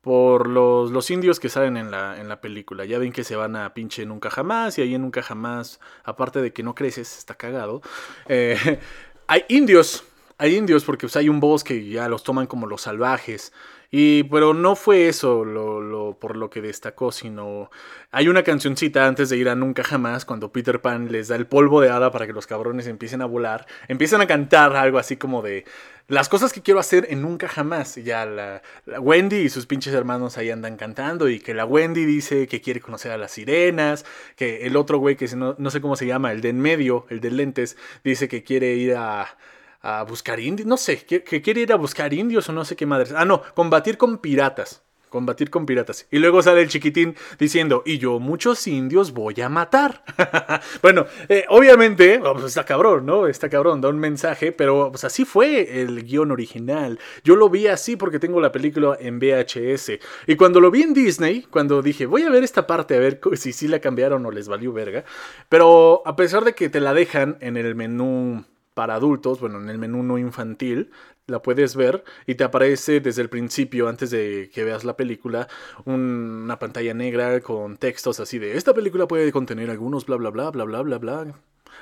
por 0.05 0.47
los, 0.47 0.91
los 0.91 1.09
indios 1.09 1.39
que 1.39 1.49
salen 1.49 1.77
en 1.77 1.89
la, 1.89 2.21
en 2.21 2.29
la 2.29 2.39
película. 2.39 2.85
Ya 2.85 2.99
ven 2.99 3.11
que 3.11 3.23
se 3.23 3.35
van 3.35 3.55
a 3.55 3.73
pinche 3.73 4.05
Nunca 4.05 4.29
Jamás 4.29 4.77
y 4.77 4.83
ahí 4.83 4.93
en 4.93 5.01
Nunca 5.01 5.23
Jamás, 5.23 5.79
aparte 6.03 6.43
de 6.43 6.53
que 6.53 6.61
no 6.61 6.75
creces, 6.75 7.17
está 7.17 7.33
cagado. 7.33 7.81
Eh, 8.27 8.55
hay 9.27 9.45
indios, 9.47 10.03
hay 10.37 10.55
indios 10.55 10.83
porque 10.83 11.05
pues, 11.05 11.15
hay 11.15 11.29
un 11.29 11.39
bosque 11.39 11.75
y 11.75 11.91
ya 11.91 12.09
los 12.09 12.23
toman 12.23 12.47
como 12.47 12.67
los 12.67 12.81
salvajes. 12.81 13.53
Y, 13.91 14.23
pero 14.23 14.53
no 14.53 14.75
fue 14.75 15.07
eso 15.07 15.45
lo, 15.45 16.17
por 16.19 16.35
lo 16.35 16.49
que 16.49 16.61
destacó, 16.61 17.11
sino 17.13 17.69
hay 18.11 18.27
una 18.27 18.43
cancioncita 18.43 19.07
antes 19.07 19.29
de 19.29 19.37
ir 19.37 19.47
a 19.47 19.55
Nunca 19.55 19.83
Jamás, 19.83 20.25
cuando 20.25 20.51
Peter 20.51 20.81
Pan 20.81 21.11
les 21.11 21.29
da 21.29 21.37
el 21.37 21.47
polvo 21.47 21.79
de 21.79 21.89
hada 21.89 22.11
para 22.11 22.27
que 22.27 22.33
los 22.33 22.47
cabrones 22.47 22.87
empiecen 22.87 23.21
a 23.21 23.25
volar, 23.25 23.65
empiezan 23.87 24.19
a 24.19 24.27
cantar 24.27 24.75
algo 24.75 24.97
así 24.97 25.15
como 25.15 25.41
de 25.41 25.63
las 26.07 26.27
cosas 26.29 26.51
que 26.51 26.61
quiero 26.61 26.79
hacer 26.79 27.07
en 27.09 27.21
Nunca 27.21 27.47
Jamás. 27.47 27.95
Ya 27.95 28.25
la, 28.25 28.61
Wendy 28.99 29.37
y 29.37 29.49
sus 29.49 29.65
pinches 29.65 29.93
hermanos 29.93 30.37
ahí 30.37 30.49
andan 30.49 30.75
cantando 30.75 31.29
y 31.29 31.39
que 31.39 31.53
la 31.53 31.63
Wendy 31.65 32.03
dice 32.05 32.47
que 32.47 32.59
quiere 32.59 32.81
conocer 32.81 33.11
a 33.11 33.17
las 33.17 33.31
sirenas, 33.31 34.03
que 34.35 34.65
el 34.65 34.75
otro 34.75 34.97
güey 34.97 35.15
que 35.15 35.27
no, 35.35 35.55
no 35.57 35.69
sé 35.69 35.79
cómo 35.79 35.95
se 35.95 36.05
llama, 36.05 36.33
el 36.33 36.41
de 36.41 36.49
en 36.49 36.59
medio, 36.59 37.05
el 37.09 37.21
de 37.21 37.31
lentes, 37.31 37.77
dice 38.03 38.27
que 38.27 38.43
quiere 38.43 38.73
ir 38.73 38.95
a 38.95 39.37
a 39.85 40.03
buscar 40.03 40.39
indios, 40.39 40.67
no 40.67 40.77
sé, 40.77 41.05
que, 41.05 41.21
quiere 41.43 41.61
ir 41.61 41.71
a 41.71 41.75
buscar 41.75 42.11
indios 42.11 42.49
o 42.49 42.53
no 42.53 42.65
sé 42.65 42.75
qué 42.75 42.87
madres. 42.87 43.13
Ah, 43.15 43.23
no, 43.23 43.43
combatir 43.53 43.99
con 43.99 44.17
piratas. 44.17 44.81
Combatir 45.09 45.51
con 45.51 45.67
piratas. 45.67 46.07
Y 46.09 46.17
luego 46.17 46.41
sale 46.41 46.63
el 46.63 46.69
chiquitín 46.69 47.15
diciendo, 47.37 47.83
y 47.85 47.99
yo 47.99 48.19
muchos 48.19 48.65
indios 48.65 49.13
voy 49.13 49.39
a 49.41 49.47
matar. 49.47 50.03
bueno, 50.81 51.05
eh, 51.29 51.45
obviamente, 51.49 52.19
oh, 52.23 52.33
pues 52.33 52.45
está 52.45 52.65
cabrón, 52.65 53.05
¿no? 53.05 53.27
Está 53.27 53.47
cabrón, 53.47 53.79
da 53.79 53.89
un 53.89 53.99
mensaje, 53.99 54.51
pero 54.51 54.89
pues 54.89 55.03
así 55.03 55.23
fue 55.23 55.79
el 55.81 56.03
guion 56.03 56.31
original. 56.31 56.99
Yo 57.23 57.35
lo 57.35 57.47
vi 57.47 57.67
así 57.67 57.95
porque 57.95 58.17
tengo 58.17 58.41
la 58.41 58.51
película 58.51 58.97
en 58.99 59.19
VHS. 59.19 59.99
Y 60.25 60.35
cuando 60.35 60.59
lo 60.59 60.71
vi 60.71 60.81
en 60.81 60.95
Disney, 60.95 61.43
cuando 61.43 61.83
dije, 61.83 62.07
voy 62.07 62.23
a 62.23 62.29
ver 62.31 62.43
esta 62.43 62.65
parte 62.65 62.95
a 62.95 62.99
ver 62.99 63.21
si 63.35 63.53
sí 63.53 63.67
la 63.67 63.79
cambiaron 63.79 64.25
o 64.25 64.31
les 64.31 64.47
valió 64.47 64.73
verga. 64.73 65.05
Pero 65.47 66.01
a 66.05 66.15
pesar 66.15 66.43
de 66.43 66.55
que 66.55 66.69
te 66.69 66.79
la 66.79 66.95
dejan 66.95 67.37
en 67.39 67.55
el 67.55 67.75
menú 67.75 68.45
para 68.75 68.93
adultos, 68.93 69.39
bueno, 69.39 69.59
en 69.59 69.69
el 69.69 69.79
menú 69.79 70.03
no 70.03 70.19
infantil, 70.19 70.91
la 71.25 71.41
puedes 71.41 71.75
ver 71.75 72.03
y 72.27 72.35
te 72.35 72.43
aparece 72.43 72.99
desde 72.99 73.23
el 73.23 73.29
principio, 73.29 73.87
antes 73.87 74.11
de 74.11 74.51
que 74.53 74.63
veas 74.63 74.83
la 74.83 74.95
película, 74.95 75.47
una 75.85 76.59
pantalla 76.59 76.93
negra 76.93 77.39
con 77.39 77.77
textos 77.77 78.19
así 78.19 78.37
de, 78.37 78.57
esta 78.57 78.75
película 78.75 79.07
puede 79.07 79.31
contener 79.31 79.71
algunos 79.71 80.05
bla 80.05 80.17
bla 80.17 80.29
bla 80.29 80.51
bla 80.51 80.65
bla 80.65 80.81
bla 80.83 80.97
bla, 80.99 81.33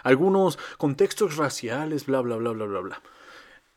algunos 0.04 0.58
contextos 0.78 1.36
raciales, 1.36 2.06
bla 2.06 2.22
bla 2.22 2.38
bla 2.38 2.52
bla 2.52 2.66
bla 2.66 2.80
bla. 2.80 3.02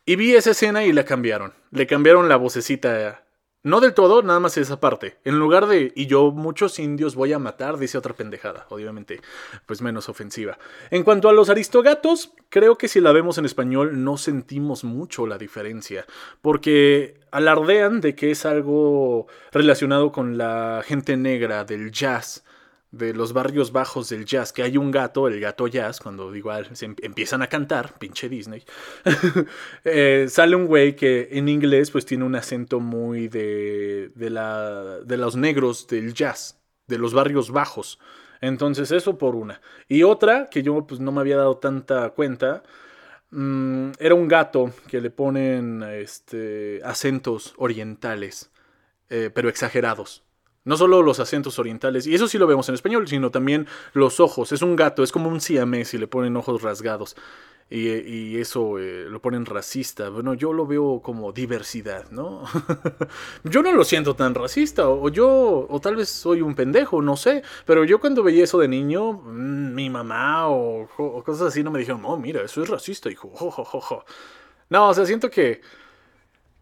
Y 0.05 0.15
vi 0.15 0.35
esa 0.35 0.51
escena 0.51 0.85
y 0.85 0.93
la 0.93 1.03
cambiaron. 1.03 1.53
Le 1.71 1.85
cambiaron 1.85 2.29
la 2.29 2.37
vocecita 2.37 3.26
no 3.67 3.81
del 3.81 3.93
todo, 3.93 4.23
nada 4.23 4.39
más 4.39 4.57
esa 4.57 4.79
parte. 4.79 5.17
En 5.23 5.37
lugar 5.37 5.67
de, 5.67 5.91
y 5.95 6.07
yo 6.07 6.31
muchos 6.31 6.79
indios 6.79 7.15
voy 7.15 7.33
a 7.33 7.39
matar, 7.39 7.77
dice 7.77 7.97
otra 7.97 8.13
pendejada, 8.13 8.65
obviamente, 8.69 9.21
pues 9.65 9.81
menos 9.81 10.09
ofensiva. 10.09 10.57
En 10.89 11.03
cuanto 11.03 11.29
a 11.29 11.33
los 11.33 11.49
aristogatos, 11.49 12.31
creo 12.49 12.77
que 12.77 12.87
si 12.87 13.01
la 13.01 13.11
vemos 13.11 13.37
en 13.37 13.45
español 13.45 14.03
no 14.03 14.17
sentimos 14.17 14.83
mucho 14.83 15.27
la 15.27 15.37
diferencia, 15.37 16.05
porque 16.41 17.19
alardean 17.31 18.01
de 18.01 18.15
que 18.15 18.31
es 18.31 18.45
algo 18.45 19.27
relacionado 19.51 20.11
con 20.11 20.37
la 20.37 20.81
gente 20.85 21.17
negra 21.17 21.65
del 21.65 21.91
jazz 21.91 22.43
de 22.97 23.13
los 23.13 23.33
barrios 23.33 23.71
bajos 23.71 24.09
del 24.09 24.25
jazz, 24.25 24.51
que 24.51 24.63
hay 24.63 24.77
un 24.77 24.91
gato, 24.91 25.27
el 25.27 25.39
gato 25.39 25.67
jazz, 25.67 25.99
cuando 25.99 26.35
igual 26.35 26.75
se 26.75 26.85
em, 26.85 26.95
empiezan 27.01 27.41
a 27.41 27.47
cantar, 27.47 27.97
pinche 27.97 28.29
Disney, 28.29 28.63
eh, 29.83 30.27
sale 30.29 30.55
un 30.55 30.67
güey 30.67 30.95
que 30.95 31.29
en 31.31 31.47
inglés 31.49 31.91
pues 31.91 32.05
tiene 32.05 32.23
un 32.23 32.35
acento 32.35 32.79
muy 32.79 33.27
de, 33.27 34.11
de, 34.15 34.29
la, 34.29 34.99
de 34.99 35.17
los 35.17 35.35
negros 35.35 35.87
del 35.87 36.13
jazz, 36.13 36.59
de 36.87 36.97
los 36.97 37.13
barrios 37.13 37.51
bajos. 37.51 37.99
Entonces 38.41 38.91
eso 38.91 39.17
por 39.17 39.35
una. 39.35 39.61
Y 39.87 40.03
otra, 40.03 40.47
que 40.49 40.63
yo 40.63 40.85
pues 40.85 40.99
no 40.99 41.11
me 41.11 41.21
había 41.21 41.37
dado 41.37 41.57
tanta 41.57 42.09
cuenta, 42.11 42.63
mm, 43.31 43.91
era 43.99 44.15
un 44.15 44.27
gato 44.27 44.71
que 44.87 45.01
le 45.01 45.09
ponen 45.09 45.83
este, 45.83 46.81
acentos 46.83 47.53
orientales, 47.57 48.51
eh, 49.09 49.31
pero 49.33 49.49
exagerados. 49.49 50.26
No 50.67 50.75
solo 50.75 51.01
los 51.01 51.21
acentos 51.21 51.59
orientales, 51.59 52.05
y 52.05 52.13
eso 52.13 52.27
sí 52.27 52.37
lo 52.37 52.45
vemos 52.45 52.67
en 52.67 52.75
español, 52.75 53.07
sino 53.07 53.31
también 53.31 53.67
los 53.93 54.19
ojos. 54.19 54.51
Es 54.51 54.61
un 54.61 54.75
gato, 54.75 55.01
es 55.01 55.13
como 55.13 55.29
un 55.29 55.39
siamés 55.39 55.93
y 55.93 55.97
le 55.97 56.07
ponen 56.07 56.35
ojos 56.35 56.61
rasgados. 56.61 57.15
Y, 57.69 58.37
eso 58.37 58.77
eh, 58.79 59.05
lo 59.09 59.21
ponen 59.21 59.45
racista. 59.45 60.09
Bueno, 60.09 60.33
yo 60.33 60.51
lo 60.51 60.67
veo 60.67 61.01
como 61.01 61.31
diversidad, 61.31 62.09
¿no? 62.11 62.43
yo 63.45 63.61
no 63.61 63.71
lo 63.71 63.85
siento 63.85 64.13
tan 64.15 64.35
racista, 64.35 64.89
o, 64.89 65.07
yo, 65.09 65.67
o 65.69 65.79
tal 65.79 65.95
vez 65.95 66.09
soy 66.09 66.41
un 66.41 66.53
pendejo, 66.53 67.01
no 67.01 67.15
sé. 67.15 67.43
Pero 67.65 67.85
yo 67.85 67.99
cuando 68.01 68.21
veía 68.21 68.43
eso 68.43 68.59
de 68.59 68.67
niño, 68.67 69.13
mm, 69.13 69.73
mi 69.73 69.89
mamá 69.89 70.49
o, 70.49 70.87
cosas 71.25 71.47
así 71.47 71.63
no 71.63 71.71
me 71.71 71.79
dijeron, 71.79 72.01
oh, 72.03 72.17
mira, 72.17 72.41
eso 72.41 72.61
es 72.61 72.69
racista, 72.69 73.09
hijo. 73.09 73.31
No, 74.69 74.89
o 74.89 74.93
sea, 74.93 75.05
siento 75.05 75.29
que 75.29 75.61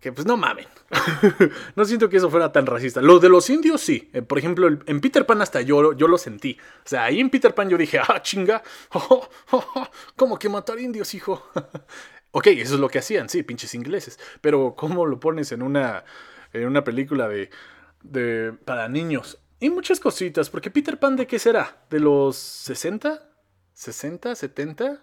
que 0.06 0.12
pues 0.12 0.28
no 0.28 0.38
mamen. 0.38 0.68
no 1.76 1.84
siento 1.84 2.08
que 2.10 2.18
eso 2.18 2.30
fuera 2.30 2.52
tan 2.52 2.68
racista. 2.68 3.02
Lo 3.02 3.18
de 3.18 3.28
los 3.28 3.50
indios 3.50 3.82
sí. 3.82 4.12
Eh, 4.14 4.22
por 4.22 4.38
ejemplo, 4.38 4.68
en 4.68 5.02
Peter 5.02 5.26
Pan 5.26 5.42
hasta 5.42 5.62
yo, 5.62 5.94
yo 5.94 6.08
lo 6.08 6.20
sentí. 6.20 6.60
O 6.60 6.88
sea, 6.88 7.06
ahí 7.06 7.20
en 7.20 7.32
Peter 7.32 7.56
Pan 7.56 7.70
yo 7.70 7.76
dije, 7.76 7.98
ah, 7.98 8.22
chinga. 8.22 8.62
¿Cómo 10.16 10.38
que 10.38 10.48
matar 10.48 10.80
indios, 10.80 11.16
hijo? 11.16 11.44
ok, 12.32 12.46
eso 12.46 12.76
es 12.76 12.80
lo 12.80 12.88
que 12.88 13.00
hacían, 13.00 13.30
sí, 13.30 13.42
pinches 13.42 13.74
ingleses. 13.74 14.20
Pero 14.42 14.76
¿cómo 14.76 15.08
lo 15.08 15.20
pones 15.20 15.52
en 15.52 15.64
una, 15.64 16.04
en 16.54 16.68
una 16.68 16.84
película 16.84 17.28
de, 17.28 17.50
de, 18.04 18.54
para 18.64 18.88
niños? 18.88 19.40
Y 19.60 19.72
muchas 19.72 20.00
cositas, 20.00 20.52
porque 20.52 20.70
Peter 20.70 21.00
Pan 21.00 21.16
de 21.16 21.26
qué 21.26 21.40
será? 21.40 21.84
¿De 21.90 22.00
los 22.00 22.36
60? 22.38 23.28
¿60? 23.76 24.20
¿70? 24.36 25.02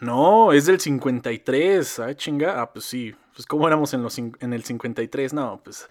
No, 0.00 0.52
es 0.52 0.66
del 0.66 0.80
53. 0.80 2.00
Ah, 2.00 2.16
chinga. 2.16 2.60
Ah, 2.60 2.72
pues 2.72 2.84
sí. 2.86 3.14
Pues 3.34 3.46
cómo 3.46 3.66
éramos 3.66 3.94
en, 3.94 4.02
los, 4.02 4.18
en 4.18 4.52
el 4.52 4.64
53. 4.64 5.32
No, 5.32 5.60
pues... 5.64 5.88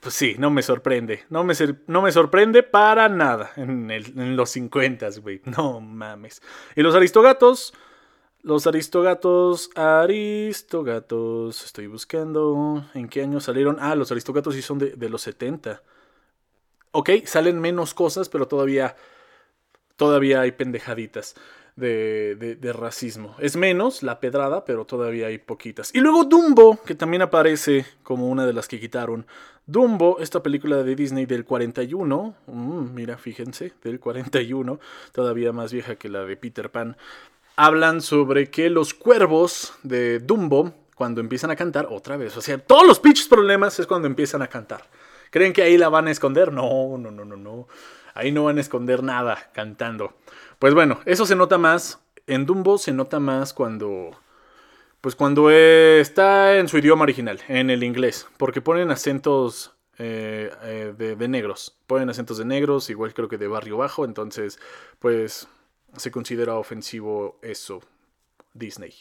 Pues 0.00 0.14
sí, 0.14 0.36
no 0.38 0.50
me 0.50 0.62
sorprende. 0.62 1.24
No 1.28 1.42
me, 1.42 1.54
no 1.88 2.02
me 2.02 2.12
sorprende 2.12 2.62
para 2.62 3.08
nada 3.08 3.50
en, 3.56 3.90
en 3.90 4.36
los 4.36 4.50
50, 4.50 5.08
güey. 5.20 5.42
No 5.44 5.80
mames. 5.80 6.42
Y 6.76 6.82
los 6.82 6.94
aristogatos... 6.94 7.74
Los 8.42 8.68
aristogatos, 8.68 9.68
aristogatos, 9.74 11.64
estoy 11.64 11.88
buscando 11.88 12.88
en 12.94 13.08
qué 13.08 13.22
año 13.22 13.40
salieron. 13.40 13.78
Ah, 13.80 13.96
los 13.96 14.12
aristogatos 14.12 14.54
sí 14.54 14.62
son 14.62 14.78
de, 14.78 14.90
de 14.92 15.08
los 15.08 15.22
70. 15.22 15.82
Ok, 16.92 17.10
salen 17.24 17.60
menos 17.60 17.94
cosas, 17.94 18.28
pero 18.28 18.46
todavía, 18.46 18.94
todavía 19.96 20.40
hay 20.40 20.52
pendejaditas 20.52 21.34
de, 21.78 22.56
de, 22.60 22.72
racismo. 22.72 23.36
Es 23.38 23.56
menos 23.56 24.02
la 24.02 24.20
pedrada, 24.20 24.64
pero 24.64 24.84
todavía 24.84 25.28
hay 25.28 25.38
poquitas. 25.38 25.94
Y 25.94 26.00
luego 26.00 26.24
Dumbo, 26.24 26.82
que 26.84 26.94
también 26.94 27.22
aparece 27.22 27.86
como 28.02 28.28
una 28.28 28.46
de 28.46 28.52
las 28.52 28.68
que 28.68 28.80
quitaron. 28.80 29.26
Dumbo, 29.66 30.18
esta 30.20 30.42
película 30.42 30.82
de 30.82 30.96
Disney 30.96 31.26
del 31.26 31.44
41, 31.44 32.34
mm, 32.46 32.94
mira, 32.94 33.18
fíjense, 33.18 33.74
del 33.82 34.00
41, 34.00 34.80
todavía 35.12 35.52
más 35.52 35.72
vieja 35.72 35.96
que 35.96 36.08
la 36.08 36.24
de 36.24 36.36
Peter 36.36 36.70
Pan 36.70 36.96
hablan 37.56 38.00
sobre 38.00 38.50
que 38.50 38.70
los 38.70 38.94
cuervos 38.94 39.74
de 39.82 40.20
Dumbo, 40.20 40.72
cuando 40.94 41.20
empiezan 41.20 41.50
a 41.50 41.56
cantar, 41.56 41.88
otra 41.90 42.16
vez, 42.16 42.36
o 42.36 42.40
sea, 42.40 42.58
todos 42.58 42.86
los 42.86 43.00
pinches 43.00 43.26
problemas 43.28 43.78
es 43.78 43.86
cuando 43.86 44.06
empiezan 44.06 44.42
a 44.42 44.46
cantar. 44.46 44.84
¿Creen 45.30 45.52
que 45.52 45.62
ahí 45.62 45.76
la 45.76 45.88
van 45.88 46.08
a 46.08 46.10
esconder? 46.10 46.52
No, 46.52 46.96
no, 46.96 47.10
no, 47.10 47.24
no, 47.24 47.36
no. 47.36 47.68
Ahí 48.14 48.32
no 48.32 48.44
van 48.44 48.58
a 48.58 48.60
esconder 48.60 49.02
nada 49.02 49.50
cantando. 49.52 50.14
Pues 50.58 50.74
bueno, 50.74 51.00
eso 51.04 51.24
se 51.24 51.36
nota 51.36 51.58
más. 51.58 52.00
En 52.26 52.46
Dumbo 52.46 52.78
se 52.78 52.92
nota 52.92 53.20
más 53.20 53.52
cuando. 53.52 54.10
Pues 55.00 55.14
cuando 55.14 55.50
está 55.50 56.56
en 56.56 56.66
su 56.66 56.78
idioma 56.78 57.04
original, 57.04 57.40
en 57.48 57.70
el 57.70 57.84
inglés. 57.84 58.26
Porque 58.36 58.60
ponen 58.60 58.90
acentos 58.90 59.72
eh, 59.98 60.50
eh, 60.62 60.94
de, 60.96 61.28
negros. 61.28 61.76
Ponen 61.86 62.10
acentos 62.10 62.38
de 62.38 62.44
negros, 62.44 62.90
igual 62.90 63.14
creo 63.14 63.28
que 63.28 63.38
de 63.38 63.46
barrio 63.46 63.76
bajo. 63.76 64.04
Entonces, 64.04 64.58
pues 64.98 65.48
se 65.96 66.10
considera 66.10 66.54
ofensivo 66.56 67.38
eso, 67.42 67.80
Disney. 68.52 68.94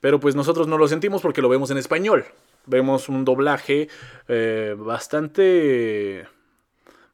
Pero 0.00 0.20
pues 0.20 0.36
nosotros 0.36 0.68
no 0.68 0.78
lo 0.78 0.86
sentimos 0.86 1.20
porque 1.20 1.42
lo 1.42 1.48
vemos 1.48 1.70
en 1.70 1.78
español. 1.78 2.26
Vemos 2.66 3.08
un 3.08 3.24
doblaje 3.24 3.88
eh, 4.28 4.76
bastante 4.78 6.26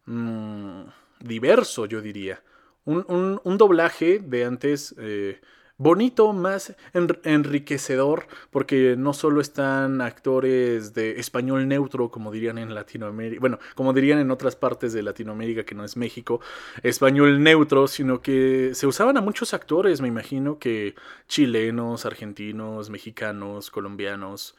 mm, 0.05 0.83
diverso, 1.21 1.87
yo 1.87 2.03
diría. 2.03 2.43
Un, 2.87 3.41
un, 3.43 3.59
doblaje 3.59 4.21
de 4.21 4.45
antes 4.45 4.95
eh, 4.97 5.41
bonito, 5.79 6.33
más 6.33 6.75
enriquecedor, 6.95 8.27
porque 8.51 8.95
no 8.97 9.13
solo 9.13 9.41
están 9.41 10.01
actores 10.01 10.95
de 10.95 11.21
español 11.21 11.69
neutro, 11.69 12.11
como 12.11 12.33
dirían 12.33 12.59
en 12.59 12.75
Latinoamérica, 12.75 13.41
bueno, 13.41 13.59
como 13.75 13.93
dirían 13.93 14.19
en 14.19 14.31
otras 14.31 14.57
partes 14.57 14.93
de 14.93 15.03
Latinoamérica 15.03 15.65
que 15.65 15.75
no 15.75 15.85
es 15.85 15.97
México, 15.97 16.41
español 16.83 17.43
neutro, 17.43 17.89
sino 17.89 18.23
que 18.23 18.71
se 18.75 18.87
usaban 18.87 19.17
a 19.17 19.21
muchos 19.21 19.53
actores, 19.53 20.01
me 20.01 20.09
imagino 20.09 20.59
que 20.59 20.95
chilenos, 21.29 22.07
argentinos, 22.07 22.89
mexicanos, 22.89 23.71
colombianos 23.71 24.55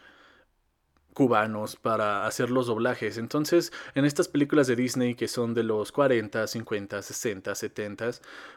cubanos 1.18 1.76
para 1.76 2.28
hacer 2.28 2.52
los 2.52 2.68
doblajes. 2.68 3.18
Entonces, 3.18 3.74
en 3.96 4.06
estas 4.06 4.28
películas 4.28 4.68
de 4.68 4.76
Disney 4.76 5.16
que 5.16 5.28
son 5.28 5.56
de 5.56 5.64
los 5.64 5.92
40, 5.92 6.46
50, 6.46 7.02
60, 7.02 7.56
70, 7.56 8.12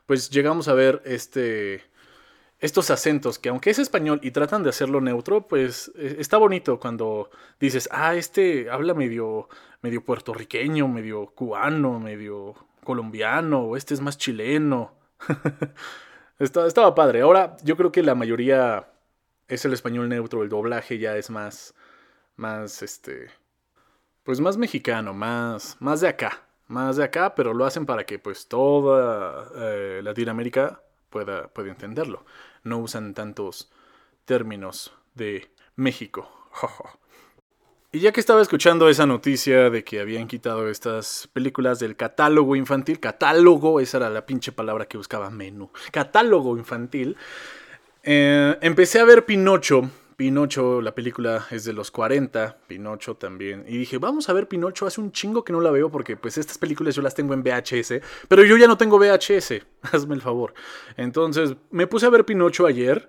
pues 0.04 0.28
llegamos 0.28 0.68
a 0.68 0.74
ver 0.74 1.00
este 1.06 1.82
estos 2.58 2.90
acentos 2.90 3.38
que 3.38 3.48
aunque 3.48 3.70
es 3.70 3.78
español 3.78 4.20
y 4.22 4.32
tratan 4.32 4.62
de 4.62 4.68
hacerlo 4.68 5.00
neutro, 5.00 5.48
pues 5.48 5.90
e, 5.96 6.16
está 6.18 6.36
bonito 6.36 6.78
cuando 6.78 7.30
dices, 7.58 7.88
ah, 7.92 8.14
este 8.14 8.68
habla 8.68 8.92
medio, 8.92 9.48
medio 9.80 10.04
puertorriqueño, 10.04 10.86
medio 10.86 11.28
cubano, 11.28 11.98
medio 11.98 12.54
colombiano, 12.84 13.60
o 13.60 13.76
este 13.78 13.94
es 13.94 14.02
más 14.02 14.18
chileno. 14.18 14.92
estaba 16.38 16.94
padre. 16.94 17.22
Ahora 17.22 17.56
yo 17.64 17.78
creo 17.78 17.90
que 17.90 18.02
la 18.02 18.14
mayoría 18.14 18.86
es 19.48 19.64
el 19.64 19.72
español 19.72 20.10
neutro, 20.10 20.42
el 20.42 20.50
doblaje 20.50 20.98
ya 20.98 21.16
es 21.16 21.30
más, 21.30 21.74
más, 22.40 22.82
este, 22.82 23.28
pues 24.24 24.40
más 24.40 24.56
mexicano, 24.56 25.14
más, 25.14 25.76
más 25.78 26.00
de 26.00 26.08
acá, 26.08 26.42
más 26.66 26.96
de 26.96 27.04
acá, 27.04 27.34
pero 27.34 27.54
lo 27.54 27.64
hacen 27.64 27.86
para 27.86 28.04
que 28.04 28.18
pues 28.18 28.48
toda 28.48 29.48
eh, 29.54 30.00
Latinoamérica 30.02 30.82
pueda, 31.10 31.48
pueda 31.48 31.70
entenderlo 31.70 32.24
no 32.62 32.78
usan 32.78 33.14
tantos 33.14 33.70
términos 34.24 34.92
de 35.14 35.50
México. 35.76 36.30
y 37.92 38.00
ya 38.00 38.12
que 38.12 38.20
estaba 38.20 38.42
escuchando 38.42 38.88
esa 38.88 39.06
noticia 39.06 39.70
de 39.70 39.84
que 39.84 40.00
habían 40.00 40.28
quitado 40.28 40.68
estas 40.68 41.28
películas 41.32 41.78
del 41.78 41.96
catálogo 41.96 42.56
infantil, 42.56 43.00
catálogo, 43.00 43.80
esa 43.80 43.98
era 43.98 44.10
la 44.10 44.26
pinche 44.26 44.52
palabra 44.52 44.86
que 44.86 44.96
buscaba 44.98 45.30
menú, 45.30 45.70
catálogo 45.90 46.56
infantil, 46.56 47.16
eh, 48.02 48.56
empecé 48.60 49.00
a 49.00 49.04
ver 49.04 49.26
Pinocho 49.26 49.90
Pinocho, 50.20 50.82
la 50.82 50.94
película 50.94 51.46
es 51.50 51.64
de 51.64 51.72
los 51.72 51.90
40, 51.90 52.58
Pinocho 52.66 53.14
también. 53.14 53.64
Y 53.66 53.78
dije, 53.78 53.96
vamos 53.96 54.28
a 54.28 54.34
ver 54.34 54.48
Pinocho, 54.48 54.86
hace 54.86 55.00
un 55.00 55.12
chingo 55.12 55.44
que 55.44 55.50
no 55.54 55.62
la 55.62 55.70
veo 55.70 55.90
porque 55.90 56.14
pues 56.14 56.36
estas 56.36 56.58
películas 56.58 56.94
yo 56.94 57.00
las 57.00 57.14
tengo 57.14 57.32
en 57.32 57.42
VHS, 57.42 58.02
pero 58.28 58.44
yo 58.44 58.58
ya 58.58 58.66
no 58.66 58.76
tengo 58.76 58.98
VHS, 58.98 59.62
hazme 59.80 60.14
el 60.14 60.20
favor. 60.20 60.52
Entonces 60.98 61.54
me 61.70 61.86
puse 61.86 62.04
a 62.04 62.10
ver 62.10 62.26
Pinocho 62.26 62.66
ayer 62.66 63.08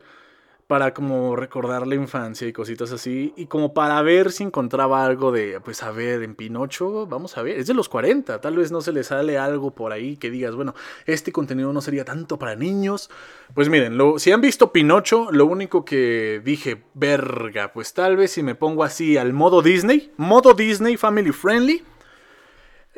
para 0.72 0.94
como 0.94 1.36
recordar 1.36 1.86
la 1.86 1.96
infancia 1.96 2.48
y 2.48 2.54
cositas 2.54 2.94
así, 2.94 3.34
y 3.36 3.48
como 3.48 3.74
para 3.74 4.02
ver 4.04 4.32
si 4.32 4.44
encontraba 4.44 5.04
algo 5.04 5.34
de, 5.34 5.60
pues 5.60 5.84
a 5.84 5.92
ver, 5.92 6.24
en 6.24 6.34
Pinocho, 6.34 7.06
vamos 7.08 7.38
a 7.38 7.42
ver, 7.42 7.60
es 7.60 7.68
de 7.68 7.74
los 7.74 7.90
40, 7.90 8.40
tal 8.40 8.56
vez 8.56 8.72
no 8.72 8.80
se 8.80 8.94
le 8.94 9.04
sale 9.04 9.38
algo 9.38 9.72
por 9.72 9.92
ahí 9.92 10.16
que 10.16 10.32
digas, 10.32 10.56
bueno, 10.56 10.74
este 11.06 11.34
contenido 11.34 11.74
no 11.74 11.82
sería 11.82 12.06
tanto 12.06 12.40
para 12.40 12.56
niños. 12.56 13.10
Pues 13.54 13.68
miren, 13.68 13.98
lo, 13.98 14.18
si 14.18 14.32
han 14.32 14.40
visto 14.40 14.72
Pinocho, 14.72 15.30
lo 15.30 15.46
único 15.46 15.84
que 15.84 16.42
dije, 16.42 16.82
verga, 16.94 17.74
pues 17.74 17.94
tal 17.94 18.16
vez 18.16 18.32
si 18.32 18.42
me 18.42 18.56
pongo 18.56 18.86
así 18.86 19.18
al 19.18 19.34
modo 19.34 19.62
Disney, 19.62 20.14
modo 20.16 20.54
Disney 20.54 20.96
Family 20.96 21.34
Friendly, 21.34 21.84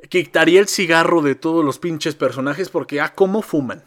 quitaría 0.10 0.60
el 0.60 0.68
cigarro 0.68 1.24
de 1.24 1.34
todos 1.34 1.66
los 1.66 1.80
pinches 1.80 2.14
personajes 2.14 2.70
porque, 2.70 3.02
ah, 3.02 3.14
cómo 3.16 3.42
fuman. 3.42 3.84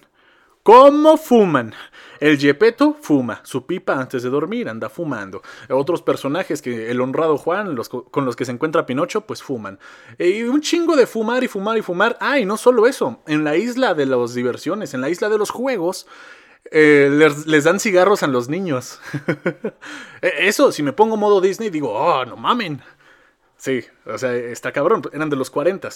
¿Cómo 0.65 1.17
fuman? 1.17 1.73
El 2.21 2.39
Yepeto 2.39 2.97
fuma, 3.01 3.41
su 3.45 3.67
pipa 3.67 3.95
antes 3.95 4.23
de 4.23 4.31
dormir 4.31 4.69
anda 4.69 4.89
fumando. 4.89 5.43
Otros 5.69 6.03
personajes 6.03 6.63
que 6.63 6.91
el 6.91 7.01
honrado 7.01 7.37
Juan, 7.37 7.77
con 8.11 8.25
los 8.25 8.37
que 8.37 8.45
se 8.45 8.53
encuentra 8.53 8.87
Pinocho, 8.87 9.23
pues 9.23 9.43
fuman. 9.43 9.79
Y 10.19 10.43
un 10.43 10.61
chingo 10.61 10.97
de 10.97 11.07
fumar 11.07 11.45
y 11.45 11.49
fumar 11.49 11.79
y 11.79 11.83
fumar. 11.83 12.17
Ah, 12.21 12.39
no 12.41 12.57
solo 12.57 12.87
eso, 12.87 13.21
en 13.27 13.45
la 13.45 13.57
isla 13.57 13.95
de 13.95 14.07
las 14.07 14.35
diversiones, 14.35 14.95
en 14.95 15.01
la 15.01 15.11
isla 15.11 15.29
de 15.29 15.39
los 15.39 15.51
juegos, 15.51 16.07
eh, 16.71 17.09
les, 17.47 17.65
dan 17.65 17.81
cigarros 17.81 18.23
a 18.23 18.27
los 18.27 18.49
niños. 18.49 19.01
E, 20.23 20.49
eso, 20.49 20.73
si 20.73 20.83
me 20.83 20.93
pongo 20.93 21.17
modo 21.17 21.41
Disney, 21.41 21.69
digo, 21.71 21.93
oh, 21.93 22.25
no 22.25 22.37
mamen. 22.37 22.83
Sí, 23.59 23.85
o 24.07 24.17
sea, 24.17 24.35
está 24.35 24.73
cabrón, 24.73 25.03
eran 25.13 25.31
de 25.31 25.37
los 25.37 25.51
40. 25.51 25.89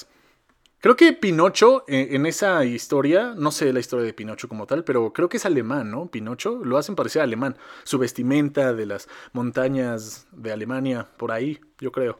Creo 0.80 0.96
que 0.96 1.12
Pinocho, 1.12 1.84
eh, 1.88 2.08
en 2.12 2.24
esa 2.24 2.64
historia, 2.64 3.34
no 3.36 3.50
sé 3.50 3.70
la 3.70 3.80
historia 3.80 4.06
de 4.06 4.14
Pinocho 4.14 4.48
como 4.48 4.66
tal, 4.66 4.82
pero 4.82 5.12
creo 5.12 5.28
que 5.28 5.36
es 5.36 5.44
alemán, 5.44 5.90
¿no? 5.90 6.06
Pinocho 6.06 6.60
lo 6.64 6.78
hacen 6.78 6.96
parecer 6.96 7.20
alemán. 7.20 7.58
Su 7.84 7.98
vestimenta 7.98 8.72
de 8.72 8.86
las 8.86 9.06
montañas 9.34 10.26
de 10.32 10.52
Alemania, 10.52 11.06
por 11.18 11.32
ahí, 11.32 11.60
yo 11.78 11.92
creo. 11.92 12.18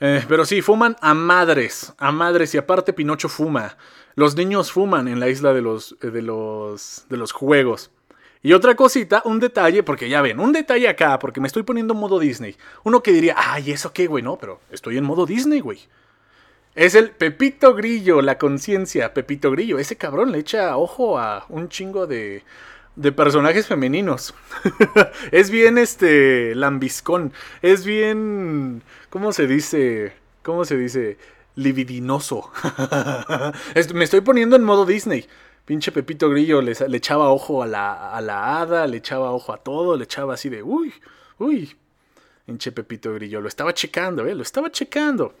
Eh, 0.00 0.24
pero 0.26 0.46
sí, 0.46 0.62
fuman 0.62 0.96
a 1.02 1.12
madres, 1.12 1.92
a 1.98 2.10
madres, 2.10 2.54
y 2.54 2.58
aparte 2.58 2.94
Pinocho 2.94 3.28
fuma. 3.28 3.76
Los 4.14 4.34
niños 4.34 4.72
fuman 4.72 5.06
en 5.06 5.20
la 5.20 5.28
isla 5.28 5.52
de 5.52 5.60
los, 5.60 5.94
de 6.00 6.22
los, 6.22 7.04
de 7.10 7.16
los 7.18 7.32
juegos. 7.32 7.90
Y 8.42 8.54
otra 8.54 8.76
cosita, 8.76 9.20
un 9.26 9.40
detalle, 9.40 9.82
porque 9.82 10.08
ya 10.08 10.22
ven, 10.22 10.40
un 10.40 10.52
detalle 10.52 10.88
acá, 10.88 11.18
porque 11.18 11.40
me 11.40 11.48
estoy 11.48 11.64
poniendo 11.64 11.92
en 11.92 12.00
modo 12.00 12.18
Disney. 12.18 12.56
Uno 12.82 13.02
que 13.02 13.12
diría, 13.12 13.34
ay, 13.36 13.72
¿eso 13.72 13.92
qué, 13.92 14.06
güey? 14.06 14.22
No, 14.24 14.38
pero 14.38 14.60
estoy 14.70 14.96
en 14.96 15.04
modo 15.04 15.26
Disney, 15.26 15.60
güey. 15.60 15.80
Es 16.74 16.96
el 16.96 17.10
Pepito 17.10 17.74
Grillo, 17.74 18.20
la 18.20 18.36
conciencia. 18.36 19.14
Pepito 19.14 19.50
Grillo, 19.52 19.78
ese 19.78 19.96
cabrón 19.96 20.32
le 20.32 20.38
echa 20.38 20.76
ojo 20.76 21.18
a 21.18 21.46
un 21.48 21.68
chingo 21.68 22.08
de, 22.08 22.42
de 22.96 23.12
personajes 23.12 23.68
femeninos. 23.68 24.34
es 25.30 25.50
bien 25.50 25.78
este 25.78 26.54
lambiscón. 26.56 27.32
Es 27.62 27.84
bien. 27.84 28.82
¿Cómo 29.08 29.32
se 29.32 29.46
dice? 29.46 30.14
¿Cómo 30.42 30.64
se 30.64 30.76
dice? 30.76 31.16
Libidinoso. 31.54 32.50
me 33.94 34.04
estoy 34.04 34.22
poniendo 34.22 34.56
en 34.56 34.64
modo 34.64 34.84
Disney. 34.84 35.26
Pinche 35.64 35.92
Pepito 35.92 36.28
Grillo 36.28 36.60
le, 36.60 36.72
echaba 36.72 37.30
ojo 37.30 37.62
a 37.62 37.66
la, 37.66 38.10
a 38.10 38.20
la 38.20 38.60
hada, 38.60 38.86
le 38.86 38.98
echaba 38.98 39.30
ojo 39.30 39.52
a 39.52 39.58
todo, 39.58 39.96
le 39.96 40.04
echaba 40.04 40.34
así 40.34 40.48
de 40.48 40.62
uy, 40.62 40.92
uy. 41.38 41.76
Pinche 42.44 42.72
Pepito 42.72 43.14
Grillo. 43.14 43.40
Lo 43.40 43.46
estaba 43.46 43.72
checando, 43.72 44.26
¿eh? 44.26 44.34
Lo 44.34 44.42
estaba 44.42 44.70
checando. 44.72 45.34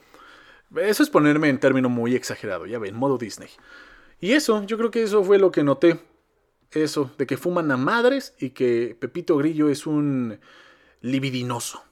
Eso 0.76 1.02
es 1.02 1.10
ponerme 1.10 1.48
en 1.48 1.58
término 1.58 1.88
muy 1.88 2.14
exagerado, 2.14 2.66
ya 2.66 2.78
ven, 2.78 2.94
modo 2.94 3.18
Disney. 3.18 3.50
Y 4.20 4.32
eso, 4.32 4.64
yo 4.64 4.78
creo 4.78 4.90
que 4.90 5.02
eso 5.02 5.22
fue 5.22 5.38
lo 5.38 5.50
que 5.50 5.62
noté. 5.62 6.00
Eso, 6.70 7.10
de 7.18 7.26
que 7.26 7.36
fuman 7.36 7.70
a 7.70 7.76
madres 7.76 8.34
y 8.40 8.50
que 8.50 8.96
Pepito 8.98 9.36
Grillo 9.36 9.68
es 9.68 9.86
un 9.86 10.40
libidinoso. 11.00 11.84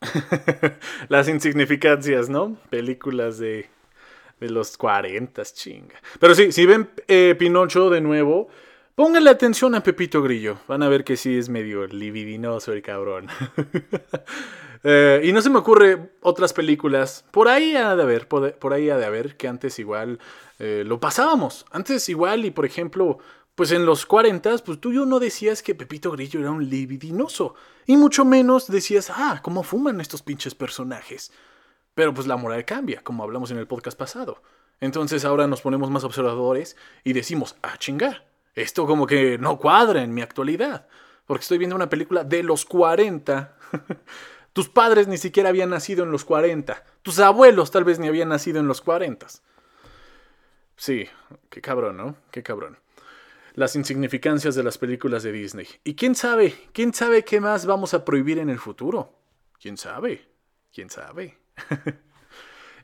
Las 1.08 1.28
insignificancias, 1.28 2.28
¿no? 2.28 2.56
Películas 2.70 3.38
de, 3.38 3.68
de 4.40 4.50
los 4.50 4.76
40, 4.76 5.42
chinga. 5.44 6.00
Pero 6.18 6.34
sí, 6.34 6.52
si 6.52 6.66
ven 6.66 6.90
eh, 7.06 7.36
Pinocho 7.38 7.90
de 7.90 8.00
nuevo, 8.00 8.48
pónganle 8.94 9.30
atención 9.30 9.74
a 9.74 9.82
Pepito 9.82 10.22
Grillo. 10.22 10.58
Van 10.68 10.82
a 10.82 10.88
ver 10.88 11.04
que 11.04 11.16
sí 11.16 11.36
es 11.36 11.48
medio 11.48 11.86
libidinoso 11.86 12.72
el 12.72 12.82
cabrón. 12.82 13.28
Eh, 14.84 15.20
y 15.24 15.32
no 15.32 15.40
se 15.40 15.50
me 15.50 15.58
ocurre 15.58 16.12
otras 16.22 16.52
películas. 16.52 17.24
Por 17.30 17.48
ahí 17.48 17.76
ha 17.76 17.94
de 17.94 18.02
haber, 18.02 18.28
por, 18.28 18.72
ahí 18.72 18.90
ha 18.90 18.96
de 18.96 19.04
haber, 19.04 19.36
que 19.36 19.48
antes 19.48 19.78
igual 19.78 20.18
eh, 20.58 20.82
lo 20.86 20.98
pasábamos. 20.98 21.66
Antes 21.70 22.08
igual, 22.08 22.44
y 22.44 22.50
por 22.50 22.66
ejemplo, 22.66 23.18
pues 23.54 23.70
en 23.72 23.86
los 23.86 24.06
40, 24.06 24.58
pues 24.58 24.80
tú 24.80 24.90
y 24.92 24.96
yo 24.96 25.06
no 25.06 25.20
decías 25.20 25.62
que 25.62 25.74
Pepito 25.74 26.10
Grillo 26.10 26.40
era 26.40 26.50
un 26.50 26.68
libidinoso. 26.68 27.54
Y 27.86 27.96
mucho 27.96 28.24
menos 28.24 28.66
decías, 28.66 29.10
ah, 29.10 29.40
cómo 29.42 29.62
fuman 29.62 30.00
estos 30.00 30.22
pinches 30.22 30.54
personajes. 30.54 31.32
Pero 31.94 32.14
pues 32.14 32.26
la 32.26 32.36
moral 32.36 32.64
cambia, 32.64 33.02
como 33.02 33.22
hablamos 33.22 33.50
en 33.50 33.58
el 33.58 33.66
podcast 33.66 33.98
pasado. 33.98 34.42
Entonces 34.80 35.24
ahora 35.24 35.46
nos 35.46 35.60
ponemos 35.60 35.90
más 35.90 36.02
observadores 36.02 36.76
y 37.04 37.12
decimos, 37.12 37.56
ah, 37.62 37.76
chinga, 37.78 38.24
esto 38.54 38.86
como 38.86 39.06
que 39.06 39.38
no 39.38 39.58
cuadra 39.58 40.02
en 40.02 40.12
mi 40.12 40.22
actualidad. 40.22 40.88
Porque 41.26 41.42
estoy 41.42 41.58
viendo 41.58 41.76
una 41.76 41.88
película 41.88 42.24
de 42.24 42.42
los 42.42 42.64
40. 42.64 43.56
Tus 44.52 44.68
padres 44.68 45.08
ni 45.08 45.18
siquiera 45.18 45.48
habían 45.48 45.70
nacido 45.70 46.04
en 46.04 46.10
los 46.10 46.24
40. 46.24 46.84
Tus 47.02 47.18
abuelos 47.18 47.70
tal 47.70 47.84
vez 47.84 47.98
ni 47.98 48.08
habían 48.08 48.28
nacido 48.28 48.60
en 48.60 48.68
los 48.68 48.80
40. 48.80 49.26
Sí, 50.76 51.06
qué 51.50 51.60
cabrón, 51.60 51.96
¿no? 51.96 52.16
Qué 52.30 52.42
cabrón 52.42 52.78
las 53.54 53.76
insignificancias 53.76 54.54
de 54.54 54.62
las 54.62 54.78
películas 54.78 55.22
de 55.22 55.32
Disney. 55.32 55.66
Y 55.84 55.94
quién 55.94 56.14
sabe, 56.14 56.54
quién 56.72 56.94
sabe 56.94 57.24
qué 57.24 57.40
más 57.40 57.66
vamos 57.66 57.94
a 57.94 58.04
prohibir 58.04 58.38
en 58.38 58.48
el 58.48 58.58
futuro. 58.58 59.18
¿Quién 59.60 59.76
sabe? 59.76 60.28
¿Quién 60.72 60.90
sabe? 60.90 61.38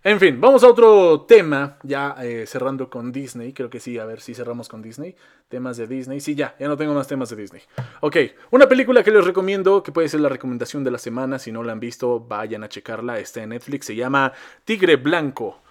en 0.05 0.21
fin, 0.21 0.41
vamos 0.41 0.65
a 0.65 0.69
otro 0.69 1.23
tema, 1.23 1.79
ya 1.83 2.15
eh, 2.21 2.47
cerrando 2.47 2.89
con 2.89 3.13
Disney. 3.13 3.53
Creo 3.53 3.71
que 3.71 3.81
sí, 3.81 3.99
a 3.99 4.05
ver 4.05 4.21
si 4.21 4.35
cerramos 4.35 4.69
con 4.69 4.83
Disney. 4.83 5.17
Temas 5.49 5.77
de 5.77 5.87
Disney. 5.87 6.21
Sí, 6.21 6.35
ya, 6.35 6.55
ya 6.59 6.69
no 6.69 6.77
tengo 6.77 6.95
más 6.95 7.09
temas 7.09 7.31
de 7.31 7.37
Disney. 7.37 7.63
Ok, 8.01 8.17
una 8.51 8.69
película 8.69 9.03
que 9.03 9.11
les 9.11 9.25
recomiendo, 9.25 9.83
que 9.83 9.93
puede 9.93 10.09
ser 10.09 10.21
la 10.21 10.29
recomendación 10.29 10.85
de 10.85 10.91
la 10.91 10.99
semana. 10.99 11.39
Si 11.39 11.53
no 11.53 11.63
la 11.63 11.73
han 11.73 11.81
visto, 11.81 12.21
vayan 12.21 12.65
a 12.65 12.69
checarla. 12.69 13.19
Está 13.19 13.43
en 13.43 13.51
Netflix, 13.51 13.87
se 13.87 13.97
llama 13.97 14.33
Tigre 14.65 14.97
Blanco. 14.97 15.63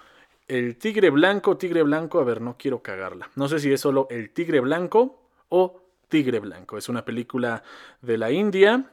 El 0.48 0.78
tigre 0.78 1.10
blanco, 1.10 1.58
tigre 1.58 1.84
blanco, 1.84 2.22
a 2.22 2.24
ver, 2.24 2.40
no 2.40 2.56
quiero 2.58 2.82
cagarla. 2.82 3.30
No 3.36 3.50
sé 3.50 3.60
si 3.60 3.72
es 3.72 3.82
solo 3.82 4.08
el 4.10 4.30
tigre 4.30 4.62
blanco 4.62 5.20
o 5.50 5.82
tigre 6.08 6.40
blanco. 6.40 6.78
Es 6.78 6.88
una 6.88 7.04
película 7.04 7.64
de 8.02 8.18
la 8.18 8.32
India 8.32 8.86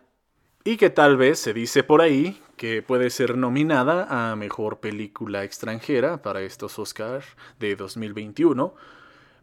y 0.64 0.79
que 0.79 0.88
tal 0.88 1.18
vez 1.18 1.38
se 1.38 1.53
dice 1.53 1.85
por 1.85 2.00
ahí 2.00 2.40
que 2.57 2.83
puede 2.83 3.11
ser 3.11 3.37
nominada 3.37 4.07
a 4.31 4.35
Mejor 4.37 4.79
Película 4.79 5.44
Extranjera 5.44 6.22
para 6.22 6.40
estos 6.40 6.79
Oscars 6.79 7.27
de 7.61 7.77
2021. 7.77 8.74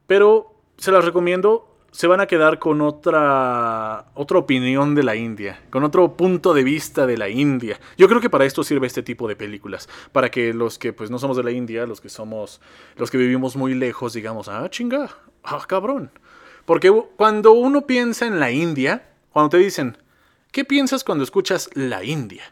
Pero 0.08 0.56
se 0.78 0.92
las 0.92 1.06
recomiendo 1.06 1.72
se 1.92 2.08
van 2.08 2.22
a 2.22 2.26
quedar 2.26 2.58
con 2.58 2.82
otra, 2.82 4.06
otra 4.14 4.38
opinión 4.38 4.96
de 4.96 5.04
la 5.04 5.16
India, 5.16 5.62
con 5.70 5.84
otro 5.84 6.16
punto 6.16 6.54
de 6.54 6.64
vista 6.64 7.06
de 7.06 7.18
la 7.18 7.28
India. 7.28 7.80
Yo 7.98 8.08
creo 8.08 8.22
que 8.22 8.30
para 8.30 8.46
esto 8.46 8.64
sirve 8.64 8.88
este 8.88 9.04
tipo 9.04 9.28
de 9.28 9.36
películas, 9.36 9.90
para 10.14 10.32
que 10.32 10.54
los 10.54 10.80
que 10.80 10.94
pues 10.94 11.12
no 11.12 11.20
somos 11.20 11.36
de 11.36 11.44
la 11.44 11.52
India, 11.52 11.86
los 11.86 12.00
que 12.00 12.08
somos, 12.08 12.62
los 12.96 13.12
que 13.12 13.18
vivimos 13.18 13.58
muy 13.58 13.74
lejos, 13.74 14.14
digamos, 14.14 14.48
ah, 14.48 14.70
chinga, 14.70 15.10
ah, 15.44 15.64
cabrón. 15.68 16.12
Porque 16.66 16.90
cuando 17.18 17.52
uno 17.52 17.86
piensa 17.86 18.26
en 18.26 18.40
la 18.40 18.52
India, 18.52 19.10
cuando 19.34 19.50
te 19.50 19.58
dicen, 19.58 19.98
¿qué 20.52 20.66
piensas 20.66 21.04
cuando 21.04 21.24
escuchas 21.24 21.70
la 21.74 22.04
India? 22.04 22.44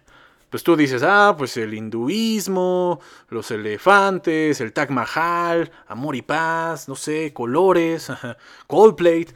pues 0.49 0.63
tú 0.63 0.75
dices, 0.75 1.03
ah, 1.03 1.35
pues 1.37 1.57
el 1.57 1.73
hinduismo, 1.73 2.99
los 3.29 3.51
elefantes, 3.51 4.59
el 4.61 4.73
Taj 4.73 4.89
Mahal, 4.89 5.71
amor 5.87 6.15
y 6.15 6.21
paz, 6.21 6.87
no 6.87 6.95
sé, 6.95 7.33
colores, 7.33 8.11
Coldplay, 8.67 9.27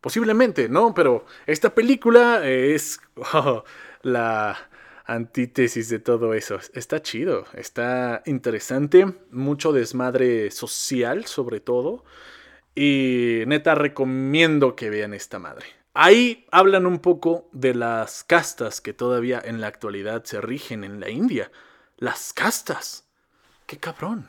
posiblemente, 0.00 0.68
¿no? 0.68 0.92
Pero 0.92 1.24
esta 1.46 1.74
película 1.74 2.46
es 2.46 3.00
oh, 3.34 3.64
la 4.02 4.56
antítesis 5.04 5.88
de 5.88 6.00
todo 6.00 6.34
eso. 6.34 6.58
Está 6.74 7.00
chido, 7.00 7.46
está 7.54 8.22
interesante, 8.26 9.06
mucho 9.30 9.72
desmadre 9.72 10.50
social 10.50 11.26
sobre 11.26 11.60
todo. 11.60 12.04
Y 12.74 13.44
neta 13.46 13.74
recomiendo 13.74 14.76
que 14.76 14.90
vean 14.90 15.14
esta 15.14 15.38
madre. 15.38 15.66
Ahí 15.98 16.46
hablan 16.52 16.84
un 16.84 16.98
poco 16.98 17.48
de 17.52 17.74
las 17.74 18.22
castas 18.22 18.82
que 18.82 18.92
todavía 18.92 19.40
en 19.42 19.62
la 19.62 19.68
actualidad 19.68 20.24
se 20.24 20.42
rigen 20.42 20.84
en 20.84 21.00
la 21.00 21.08
India. 21.08 21.50
Las 21.96 22.34
castas. 22.34 23.08
Qué 23.64 23.78
cabrón. 23.78 24.28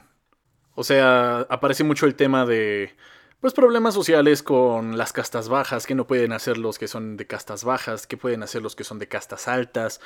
O 0.75 0.86
sea, 0.86 1.39
aparece 1.49 1.84
mucho 1.84 2.06
el 2.06 2.15
tema 2.15 2.45
de 2.45 2.95
pues 3.41 3.51
problemas 3.53 3.93
sociales 3.93 4.43
con 4.43 4.97
las 4.97 5.12
castas 5.12 5.49
bajas, 5.49 5.86
que 5.86 5.93
no 5.93 6.08
pueden 6.08 6.32
hacer 6.32 6.58
los 6.58 6.80
que 6.80 6.88
son 6.88 7.17
de 7.17 7.27
castas 7.27 7.65
bajas, 7.65 8.08
que 8.08 8.15
pueden 8.15 8.43
hacer 8.43 8.62
los 8.62 8.77
que 8.77 8.86
son 8.86 8.97
de 8.97 9.10
castas 9.10 9.49
altas. 9.49 9.99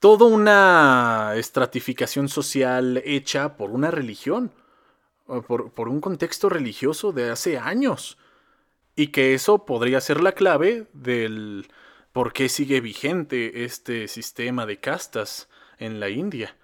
Toda 0.00 0.24
una 0.24 1.34
estratificación 1.36 2.30
social 2.30 3.02
hecha 3.04 3.58
por 3.58 3.70
una 3.70 3.90
religión, 3.90 4.50
por, 5.46 5.72
por 5.72 5.90
un 5.90 6.00
contexto 6.00 6.48
religioso 6.48 7.12
de 7.12 7.30
hace 7.30 7.58
años. 7.58 8.16
Y 8.94 9.08
que 9.08 9.34
eso 9.34 9.64
podría 9.64 10.00
ser 10.00 10.20
la 10.20 10.32
clave 10.32 10.86
del 10.92 11.68
por 12.12 12.32
qué 12.32 12.48
sigue 12.48 12.80
vigente 12.80 13.64
este 13.64 14.06
sistema 14.06 14.66
de 14.66 14.78
castas 14.78 15.48
en 15.78 15.98
la 15.98 16.10
India. 16.10 16.56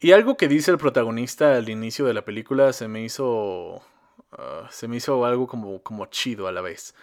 Y 0.00 0.12
algo 0.12 0.36
que 0.36 0.46
dice 0.46 0.70
el 0.70 0.78
protagonista 0.78 1.56
al 1.56 1.68
inicio 1.68 2.06
de 2.06 2.14
la 2.14 2.24
película 2.24 2.72
se 2.72 2.86
me 2.86 3.02
hizo. 3.02 3.82
Ah, 4.32 4.68
se 4.70 4.86
me 4.86 4.96
hizo 4.96 5.24
algo 5.24 5.46
como, 5.48 5.82
como 5.82 6.06
chido 6.06 6.46
a 6.46 6.52
la 6.52 6.60
vez. 6.60 6.94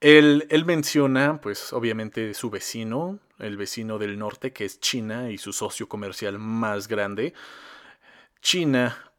Él, 0.00 0.46
él, 0.50 0.64
menciona, 0.64 1.40
pues 1.40 1.72
obviamente, 1.72 2.34
su 2.34 2.50
vecino, 2.50 3.18
el 3.38 3.56
vecino 3.56 3.98
del 3.98 4.18
norte, 4.18 4.52
que 4.52 4.64
es 4.64 4.80
China 4.80 5.30
y 5.30 5.38
su 5.38 5.52
socio 5.52 5.88
comercial 5.88 6.38
más 6.38 6.88
grande. 6.88 7.34
China 8.40 9.12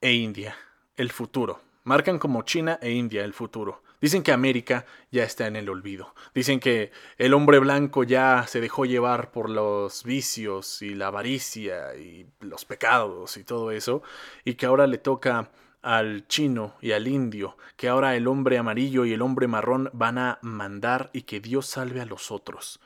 e 0.00 0.12
India, 0.12 0.56
el 0.96 1.10
futuro. 1.10 1.60
Marcan 1.84 2.18
como 2.18 2.42
China 2.42 2.78
e 2.82 2.90
India 2.90 3.24
el 3.24 3.32
futuro. 3.32 3.82
Dicen 4.00 4.22
que 4.22 4.32
América 4.32 4.86
ya 5.10 5.24
está 5.24 5.46
en 5.46 5.56
el 5.56 5.68
olvido. 5.68 6.14
Dicen 6.34 6.58
que 6.58 6.90
el 7.18 7.34
hombre 7.34 7.58
blanco 7.58 8.02
ya 8.04 8.46
se 8.46 8.60
dejó 8.60 8.86
llevar 8.86 9.30
por 9.30 9.50
los 9.50 10.04
vicios 10.04 10.80
y 10.82 10.94
la 10.94 11.08
avaricia 11.08 11.94
y 11.96 12.26
los 12.40 12.64
pecados 12.64 13.36
y 13.36 13.44
todo 13.44 13.70
eso, 13.70 14.02
y 14.44 14.54
que 14.54 14.66
ahora 14.66 14.86
le 14.86 14.98
toca 14.98 15.50
al 15.82 16.26
chino 16.28 16.74
y 16.80 16.92
al 16.92 17.08
indio, 17.08 17.56
que 17.76 17.88
ahora 17.88 18.16
el 18.16 18.26
hombre 18.26 18.58
amarillo 18.58 19.04
y 19.04 19.12
el 19.12 19.22
hombre 19.22 19.46
marrón 19.48 19.90
van 19.92 20.18
a 20.18 20.38
mandar 20.42 21.10
y 21.12 21.22
que 21.22 21.40
Dios 21.40 21.66
salve 21.66 22.00
a 22.00 22.06
los 22.06 22.30
otros. 22.30 22.80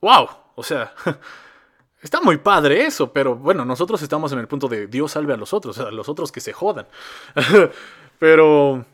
¡Wow! 0.00 0.28
O 0.54 0.62
sea, 0.62 0.94
está 2.02 2.20
muy 2.20 2.38
padre 2.38 2.86
eso, 2.86 3.12
pero 3.12 3.36
bueno, 3.36 3.64
nosotros 3.64 4.00
estamos 4.02 4.32
en 4.32 4.38
el 4.38 4.48
punto 4.48 4.68
de 4.68 4.86
Dios 4.86 5.12
salve 5.12 5.32
a 5.32 5.36
los 5.36 5.52
otros, 5.52 5.78
a 5.78 5.90
los 5.90 6.08
otros 6.08 6.30
que 6.30 6.40
se 6.40 6.52
jodan. 6.52 6.86
pero 8.18 8.84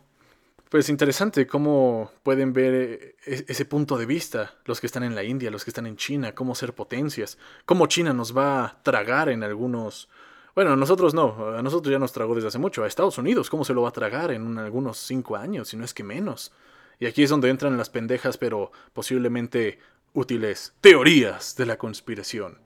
pues 0.72 0.88
interesante 0.88 1.46
cómo 1.46 2.10
pueden 2.22 2.54
ver 2.54 2.72
eh, 2.74 3.16
e-, 3.26 3.44
ese 3.46 3.66
punto 3.66 3.98
de 3.98 4.06
vista, 4.06 4.54
los 4.64 4.80
que 4.80 4.86
están 4.86 5.02
en 5.02 5.14
la 5.14 5.22
India, 5.22 5.50
los 5.50 5.64
que 5.64 5.70
están 5.70 5.86
en 5.86 5.98
China, 5.98 6.34
cómo 6.34 6.54
ser 6.54 6.72
potencias, 6.72 7.36
cómo 7.66 7.88
China 7.88 8.14
nos 8.14 8.34
va 8.34 8.64
a 8.64 8.82
tragar 8.82 9.28
en 9.28 9.42
algunos... 9.42 10.08
Bueno, 10.54 10.72
a 10.72 10.76
nosotros 10.76 11.12
no, 11.12 11.54
a 11.54 11.60
nosotros 11.60 11.92
ya 11.92 11.98
nos 11.98 12.12
tragó 12.12 12.34
desde 12.34 12.48
hace 12.48 12.58
mucho, 12.58 12.84
a 12.84 12.86
Estados 12.86 13.18
Unidos, 13.18 13.50
cómo 13.50 13.66
se 13.66 13.74
lo 13.74 13.82
va 13.82 13.90
a 13.90 13.92
tragar 13.92 14.30
en 14.30 14.58
algunos 14.58 14.96
cinco 14.96 15.36
años, 15.36 15.68
si 15.68 15.76
no 15.76 15.84
es 15.84 15.92
que 15.92 16.04
menos. 16.04 16.52
Y 16.98 17.04
aquí 17.04 17.22
es 17.22 17.28
donde 17.28 17.50
entran 17.50 17.76
las 17.76 17.90
pendejas, 17.90 18.38
pero 18.38 18.72
posiblemente 18.94 19.78
útiles 20.14 20.72
teorías 20.80 21.54
de 21.54 21.66
la 21.66 21.76
conspiración. 21.76 22.56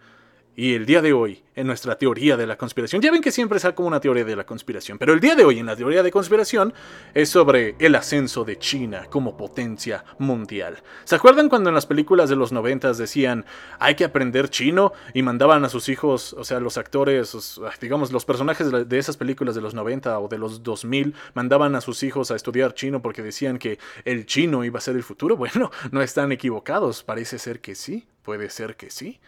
Y 0.58 0.72
el 0.72 0.86
día 0.86 1.02
de 1.02 1.12
hoy, 1.12 1.42
en 1.54 1.66
nuestra 1.66 1.98
teoría 1.98 2.38
de 2.38 2.46
la 2.46 2.56
conspiración, 2.56 3.02
ya 3.02 3.10
ven 3.10 3.20
que 3.20 3.30
siempre 3.30 3.60
saco 3.60 3.82
una 3.82 4.00
teoría 4.00 4.24
de 4.24 4.34
la 4.34 4.46
conspiración, 4.46 4.96
pero 4.96 5.12
el 5.12 5.20
día 5.20 5.34
de 5.34 5.44
hoy 5.44 5.58
en 5.58 5.66
la 5.66 5.76
teoría 5.76 6.02
de 6.02 6.10
conspiración 6.10 6.72
es 7.12 7.28
sobre 7.28 7.76
el 7.78 7.94
ascenso 7.94 8.42
de 8.42 8.58
China 8.58 9.04
como 9.10 9.36
potencia 9.36 10.02
mundial. 10.18 10.82
¿Se 11.04 11.14
acuerdan 11.14 11.50
cuando 11.50 11.68
en 11.68 11.74
las 11.74 11.84
películas 11.84 12.30
de 12.30 12.36
los 12.36 12.52
noventas 12.52 12.96
decían 12.96 13.44
hay 13.78 13.96
que 13.96 14.04
aprender 14.04 14.48
chino 14.48 14.94
y 15.12 15.20
mandaban 15.20 15.62
a 15.66 15.68
sus 15.68 15.90
hijos, 15.90 16.32
o 16.32 16.42
sea, 16.42 16.58
los 16.58 16.78
actores, 16.78 17.36
digamos, 17.78 18.10
los 18.10 18.24
personajes 18.24 18.88
de 18.88 18.98
esas 18.98 19.18
películas 19.18 19.54
de 19.56 19.60
los 19.60 19.74
90 19.74 20.18
o 20.18 20.28
de 20.28 20.38
los 20.38 20.62
2000 20.62 21.14
mandaban 21.34 21.74
a 21.74 21.82
sus 21.82 22.02
hijos 22.02 22.30
a 22.30 22.34
estudiar 22.34 22.72
chino 22.72 23.02
porque 23.02 23.22
decían 23.22 23.58
que 23.58 23.78
el 24.06 24.24
chino 24.24 24.64
iba 24.64 24.78
a 24.78 24.80
ser 24.80 24.96
el 24.96 25.02
futuro? 25.02 25.36
Bueno, 25.46 25.70
no 25.90 26.00
están 26.00 26.32
equivocados, 26.32 27.04
parece 27.04 27.38
ser 27.38 27.60
que 27.60 27.74
sí, 27.74 28.08
puede 28.22 28.48
ser 28.48 28.76
que 28.76 28.90
sí. 28.90 29.20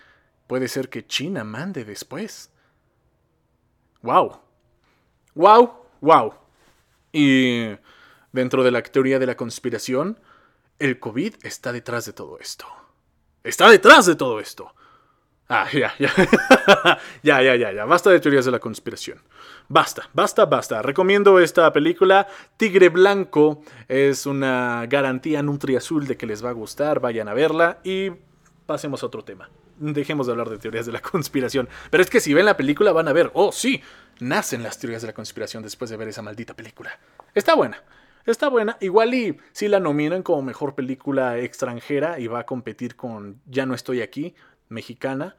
Puede 0.48 0.66
ser 0.66 0.88
que 0.88 1.06
China 1.06 1.44
mande 1.44 1.84
después. 1.84 2.50
¡Wow! 4.02 4.40
wow, 5.38 5.72
wow. 6.00 6.34
Y 7.12 7.68
dentro 8.32 8.64
de 8.64 8.70
la 8.70 8.82
teoría 8.82 9.18
de 9.18 9.26
la 9.26 9.36
conspiración, 9.36 10.18
el 10.78 10.98
COVID 10.98 11.34
está 11.42 11.72
detrás 11.72 12.06
de 12.06 12.12
todo 12.12 12.38
esto. 12.40 12.66
Está 13.44 13.70
detrás 13.70 14.06
de 14.06 14.16
todo 14.16 14.40
esto. 14.40 14.74
Ah, 15.48 15.66
ya, 15.72 15.94
ya. 15.98 16.12
ya, 17.22 17.42
ya, 17.42 17.56
ya, 17.56 17.72
ya. 17.72 17.84
Basta 17.86 18.10
de 18.10 18.20
teorías 18.20 18.44
de 18.44 18.50
la 18.50 18.58
conspiración. 18.58 19.22
Basta, 19.68 20.10
basta, 20.12 20.44
basta. 20.44 20.82
Recomiendo 20.82 21.38
esta 21.38 21.72
película. 21.72 22.26
Tigre 22.56 22.90
Blanco 22.90 23.62
es 23.86 24.26
una 24.26 24.84
garantía 24.86 25.42
Nutri-Azul 25.42 26.06
de 26.06 26.16
que 26.16 26.26
les 26.26 26.44
va 26.44 26.50
a 26.50 26.52
gustar. 26.52 27.00
Vayan 27.00 27.28
a 27.28 27.34
verla 27.34 27.78
y 27.84 28.10
pasemos 28.66 29.02
a 29.02 29.06
otro 29.06 29.24
tema. 29.24 29.48
Dejemos 29.78 30.26
de 30.26 30.32
hablar 30.32 30.50
de 30.50 30.58
teorías 30.58 30.86
de 30.86 30.92
la 30.92 31.00
conspiración. 31.02 31.68
Pero 31.90 32.02
es 32.02 32.10
que 32.10 32.20
si 32.20 32.34
ven 32.34 32.46
la 32.46 32.56
película 32.56 32.92
van 32.92 33.08
a 33.08 33.12
ver, 33.12 33.30
oh 33.34 33.52
sí, 33.52 33.82
nacen 34.20 34.62
las 34.62 34.78
teorías 34.78 35.02
de 35.02 35.08
la 35.08 35.14
conspiración 35.14 35.62
después 35.62 35.90
de 35.90 35.96
ver 35.96 36.08
esa 36.08 36.22
maldita 36.22 36.54
película. 36.54 36.90
Está 37.34 37.54
buena. 37.54 37.82
Está 38.26 38.48
buena. 38.48 38.76
Igual 38.80 39.14
y 39.14 39.38
si 39.52 39.68
la 39.68 39.80
nominan 39.80 40.22
como 40.22 40.42
mejor 40.42 40.74
película 40.74 41.38
extranjera 41.38 42.18
y 42.18 42.26
va 42.26 42.40
a 42.40 42.46
competir 42.46 42.94
con 42.94 43.40
Ya 43.46 43.64
no 43.64 43.74
estoy 43.74 44.02
aquí, 44.02 44.34
mexicana. 44.68 45.36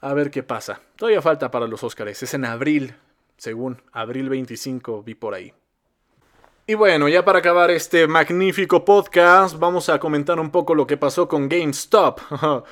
A 0.00 0.14
ver 0.14 0.30
qué 0.30 0.42
pasa. 0.42 0.80
Todavía 0.96 1.22
falta 1.22 1.50
para 1.50 1.66
los 1.66 1.82
Oscars. 1.82 2.22
Es 2.22 2.34
en 2.34 2.44
abril, 2.44 2.94
según 3.36 3.82
abril 3.92 4.28
25 4.28 5.02
vi 5.02 5.14
por 5.14 5.34
ahí. 5.34 5.52
Y 6.64 6.74
bueno, 6.74 7.08
ya 7.08 7.24
para 7.24 7.40
acabar 7.40 7.72
este 7.72 8.06
magnífico 8.06 8.84
podcast, 8.84 9.58
vamos 9.58 9.88
a 9.88 9.98
comentar 9.98 10.38
un 10.38 10.50
poco 10.50 10.76
lo 10.76 10.86
que 10.86 10.96
pasó 10.96 11.26
con 11.26 11.48
GameStop. 11.48 12.20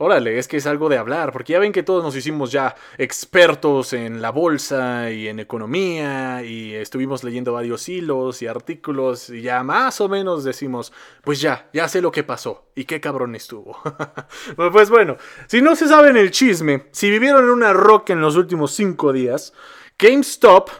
Órale, 0.00 0.38
es 0.38 0.46
que 0.46 0.58
es 0.58 0.66
algo 0.68 0.88
de 0.88 0.96
hablar, 0.96 1.32
porque 1.32 1.54
ya 1.54 1.58
ven 1.58 1.72
que 1.72 1.82
todos 1.82 2.04
nos 2.04 2.14
hicimos 2.14 2.52
ya 2.52 2.76
expertos 2.98 3.92
en 3.92 4.22
la 4.22 4.30
bolsa 4.30 5.10
y 5.10 5.26
en 5.26 5.40
economía 5.40 6.44
y 6.44 6.72
estuvimos 6.72 7.24
leyendo 7.24 7.52
varios 7.52 7.88
hilos 7.88 8.40
y 8.40 8.46
artículos 8.46 9.28
y 9.28 9.42
ya 9.42 9.64
más 9.64 10.00
o 10.00 10.08
menos 10.08 10.44
decimos, 10.44 10.92
pues 11.24 11.40
ya, 11.40 11.68
ya 11.72 11.88
sé 11.88 12.00
lo 12.00 12.12
que 12.12 12.22
pasó 12.22 12.68
y 12.76 12.84
qué 12.84 13.00
cabrón 13.00 13.34
estuvo. 13.34 13.76
pues 14.72 14.88
bueno, 14.88 15.16
si 15.48 15.60
no 15.60 15.74
se 15.74 15.88
saben 15.88 16.16
el 16.16 16.30
chisme, 16.30 16.86
si 16.92 17.10
vivieron 17.10 17.42
en 17.42 17.50
una 17.50 17.72
roca 17.72 18.12
en 18.12 18.20
los 18.20 18.36
últimos 18.36 18.70
cinco 18.70 19.12
días, 19.12 19.52
GameStop 19.98 20.70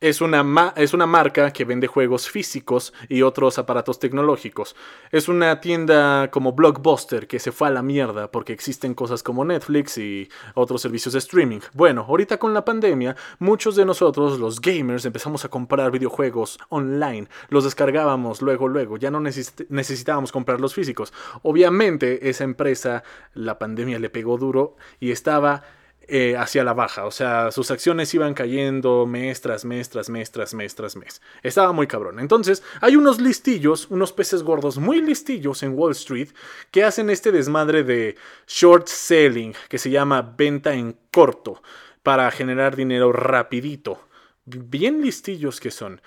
es 0.00 0.22
una, 0.22 0.72
es 0.76 0.94
una 0.94 1.06
marca 1.06 1.52
que 1.52 1.66
vende 1.66 1.86
juegos 1.86 2.30
físicos 2.30 2.94
y 3.08 3.20
otros 3.20 3.58
aparatos 3.58 3.98
tecnológicos. 3.98 4.74
Es 5.10 5.28
una 5.28 5.60
tienda 5.60 6.30
como 6.30 6.52
Blockbuster 6.52 7.26
que 7.26 7.38
se 7.38 7.52
fue 7.52 7.68
a 7.68 7.70
la 7.70 7.82
mierda 7.82 8.30
porque 8.30 8.54
existen 8.54 8.94
cosas 8.94 9.22
como 9.22 9.44
Netflix 9.44 9.98
y 9.98 10.28
otros 10.54 10.80
servicios 10.80 11.12
de 11.12 11.18
streaming. 11.18 11.60
Bueno, 11.74 12.06
ahorita 12.08 12.38
con 12.38 12.54
la 12.54 12.64
pandemia, 12.64 13.14
muchos 13.38 13.76
de 13.76 13.84
nosotros, 13.84 14.38
los 14.38 14.60
gamers, 14.60 15.04
empezamos 15.04 15.44
a 15.44 15.48
comprar 15.48 15.90
videojuegos 15.90 16.58
online. 16.70 17.28
Los 17.50 17.64
descargábamos 17.64 18.40
luego, 18.40 18.68
luego. 18.68 18.96
Ya 18.96 19.10
no 19.10 19.20
necesitábamos 19.20 20.32
comprar 20.32 20.62
los 20.62 20.74
físicos. 20.74 21.12
Obviamente, 21.42 22.30
esa 22.30 22.44
empresa, 22.44 23.02
la 23.34 23.58
pandemia 23.58 23.98
le 23.98 24.08
pegó 24.08 24.38
duro 24.38 24.76
y 24.98 25.10
estaba 25.10 25.62
eh, 26.08 26.36
hacia 26.36 26.64
la 26.64 26.74
baja. 26.74 27.04
O 27.06 27.10
sea, 27.10 27.50
sus 27.50 27.70
acciones 27.70 28.12
iban 28.14 28.34
cayendo 28.34 29.06
mes 29.06 29.40
tras 29.40 29.64
mes, 29.64 29.88
tras 29.88 30.10
mes, 30.10 30.30
tras 30.30 30.54
mes, 30.54 30.74
tras 30.74 30.96
mes. 30.96 31.22
Estaba 31.42 31.72
muy 31.72 31.86
cabrón. 31.86 32.18
Entonces, 32.18 32.62
hay 32.80 32.96
unos 32.96 33.20
listillos, 33.20 33.86
unos 33.90 34.12
peces 34.12 34.42
gordos 34.42 34.78
muy 34.78 35.00
listillos 35.00 35.62
en 35.62 35.78
Wall 35.78 35.92
Street 35.92 36.30
que 36.70 36.84
hacen 36.84 37.10
este 37.10 37.30
desmadre 37.32 37.84
de 37.84 38.16
short 38.48 38.88
selling, 38.88 39.54
que 39.68 39.78
se 39.78 39.90
llama 39.90 40.34
venta 40.36 40.74
en 40.74 40.96
corto, 41.12 41.62
para 42.02 42.30
generar 42.30 42.76
dinero 42.76 43.12
rapidito. 43.12 44.08
Bien 44.44 45.02
listillos 45.02 45.60
que 45.60 45.70
son. 45.70 46.00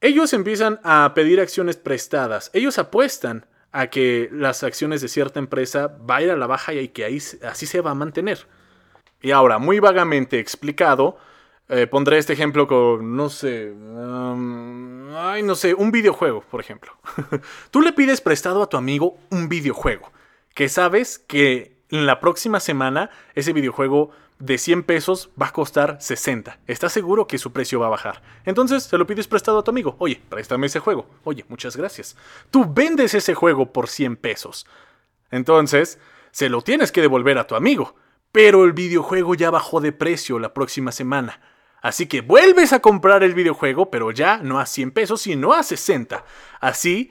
Ellos 0.00 0.32
empiezan 0.32 0.80
a 0.82 1.12
pedir 1.14 1.40
acciones 1.40 1.76
prestadas. 1.76 2.50
Ellos 2.54 2.78
apuestan 2.78 3.46
a 3.72 3.88
que 3.88 4.28
las 4.32 4.62
acciones 4.62 5.00
de 5.02 5.08
cierta 5.08 5.38
empresa 5.38 5.94
vayan 6.00 6.36
a 6.36 6.38
la 6.38 6.46
baja 6.46 6.72
y 6.72 6.88
que 6.88 7.04
ahí, 7.04 7.18
así 7.42 7.66
se 7.66 7.80
va 7.80 7.90
a 7.90 7.94
mantener. 7.94 8.46
Y 9.22 9.32
ahora, 9.32 9.58
muy 9.58 9.80
vagamente 9.80 10.38
explicado, 10.38 11.18
eh, 11.68 11.86
pondré 11.86 12.18
este 12.18 12.32
ejemplo 12.32 12.66
con, 12.66 13.16
no 13.16 13.28
sé, 13.28 13.72
ay, 15.16 15.42
no 15.42 15.54
sé, 15.54 15.74
un 15.74 15.92
videojuego, 15.92 16.40
por 16.42 16.60
ejemplo. 16.60 16.92
Tú 17.70 17.80
le 17.80 17.92
pides 17.92 18.20
prestado 18.20 18.62
a 18.62 18.68
tu 18.68 18.76
amigo 18.76 19.18
un 19.30 19.48
videojuego, 19.48 20.10
que 20.54 20.68
sabes 20.68 21.18
que 21.18 21.76
en 21.90 22.06
la 22.06 22.20
próxima 22.20 22.60
semana 22.60 23.10
ese 23.34 23.52
videojuego 23.52 24.10
de 24.40 24.58
100 24.58 24.82
pesos 24.84 25.30
va 25.40 25.48
a 25.48 25.52
costar 25.52 25.98
60. 26.00 26.58
Estás 26.66 26.92
seguro 26.92 27.26
que 27.26 27.38
su 27.38 27.52
precio 27.52 27.78
va 27.78 27.86
a 27.86 27.90
bajar. 27.90 28.22
Entonces 28.44 28.84
se 28.84 28.98
lo 28.98 29.06
pides 29.06 29.28
prestado 29.28 29.58
a 29.58 29.62
tu 29.62 29.70
amigo. 29.70 29.96
Oye, 29.98 30.20
préstame 30.28 30.66
ese 30.66 30.80
juego. 30.80 31.06
Oye, 31.24 31.44
muchas 31.48 31.76
gracias. 31.76 32.16
Tú 32.50 32.64
vendes 32.72 33.14
ese 33.14 33.34
juego 33.34 33.72
por 33.72 33.88
100 33.88 34.16
pesos. 34.16 34.66
Entonces, 35.30 35.98
se 36.32 36.48
lo 36.48 36.62
tienes 36.62 36.90
que 36.90 37.02
devolver 37.02 37.38
a 37.38 37.46
tu 37.46 37.54
amigo. 37.54 37.94
Pero 38.32 38.64
el 38.64 38.72
videojuego 38.72 39.34
ya 39.34 39.50
bajó 39.50 39.80
de 39.80 39.92
precio 39.92 40.38
la 40.38 40.54
próxima 40.54 40.92
semana. 40.92 41.40
Así 41.82 42.06
que 42.06 42.20
vuelves 42.20 42.72
a 42.72 42.80
comprar 42.80 43.22
el 43.22 43.34
videojuego, 43.34 43.90
pero 43.90 44.10
ya 44.10 44.38
no 44.38 44.60
a 44.60 44.66
100 44.66 44.90
pesos, 44.92 45.22
sino 45.22 45.52
a 45.52 45.62
60. 45.62 46.24
Así, 46.60 47.10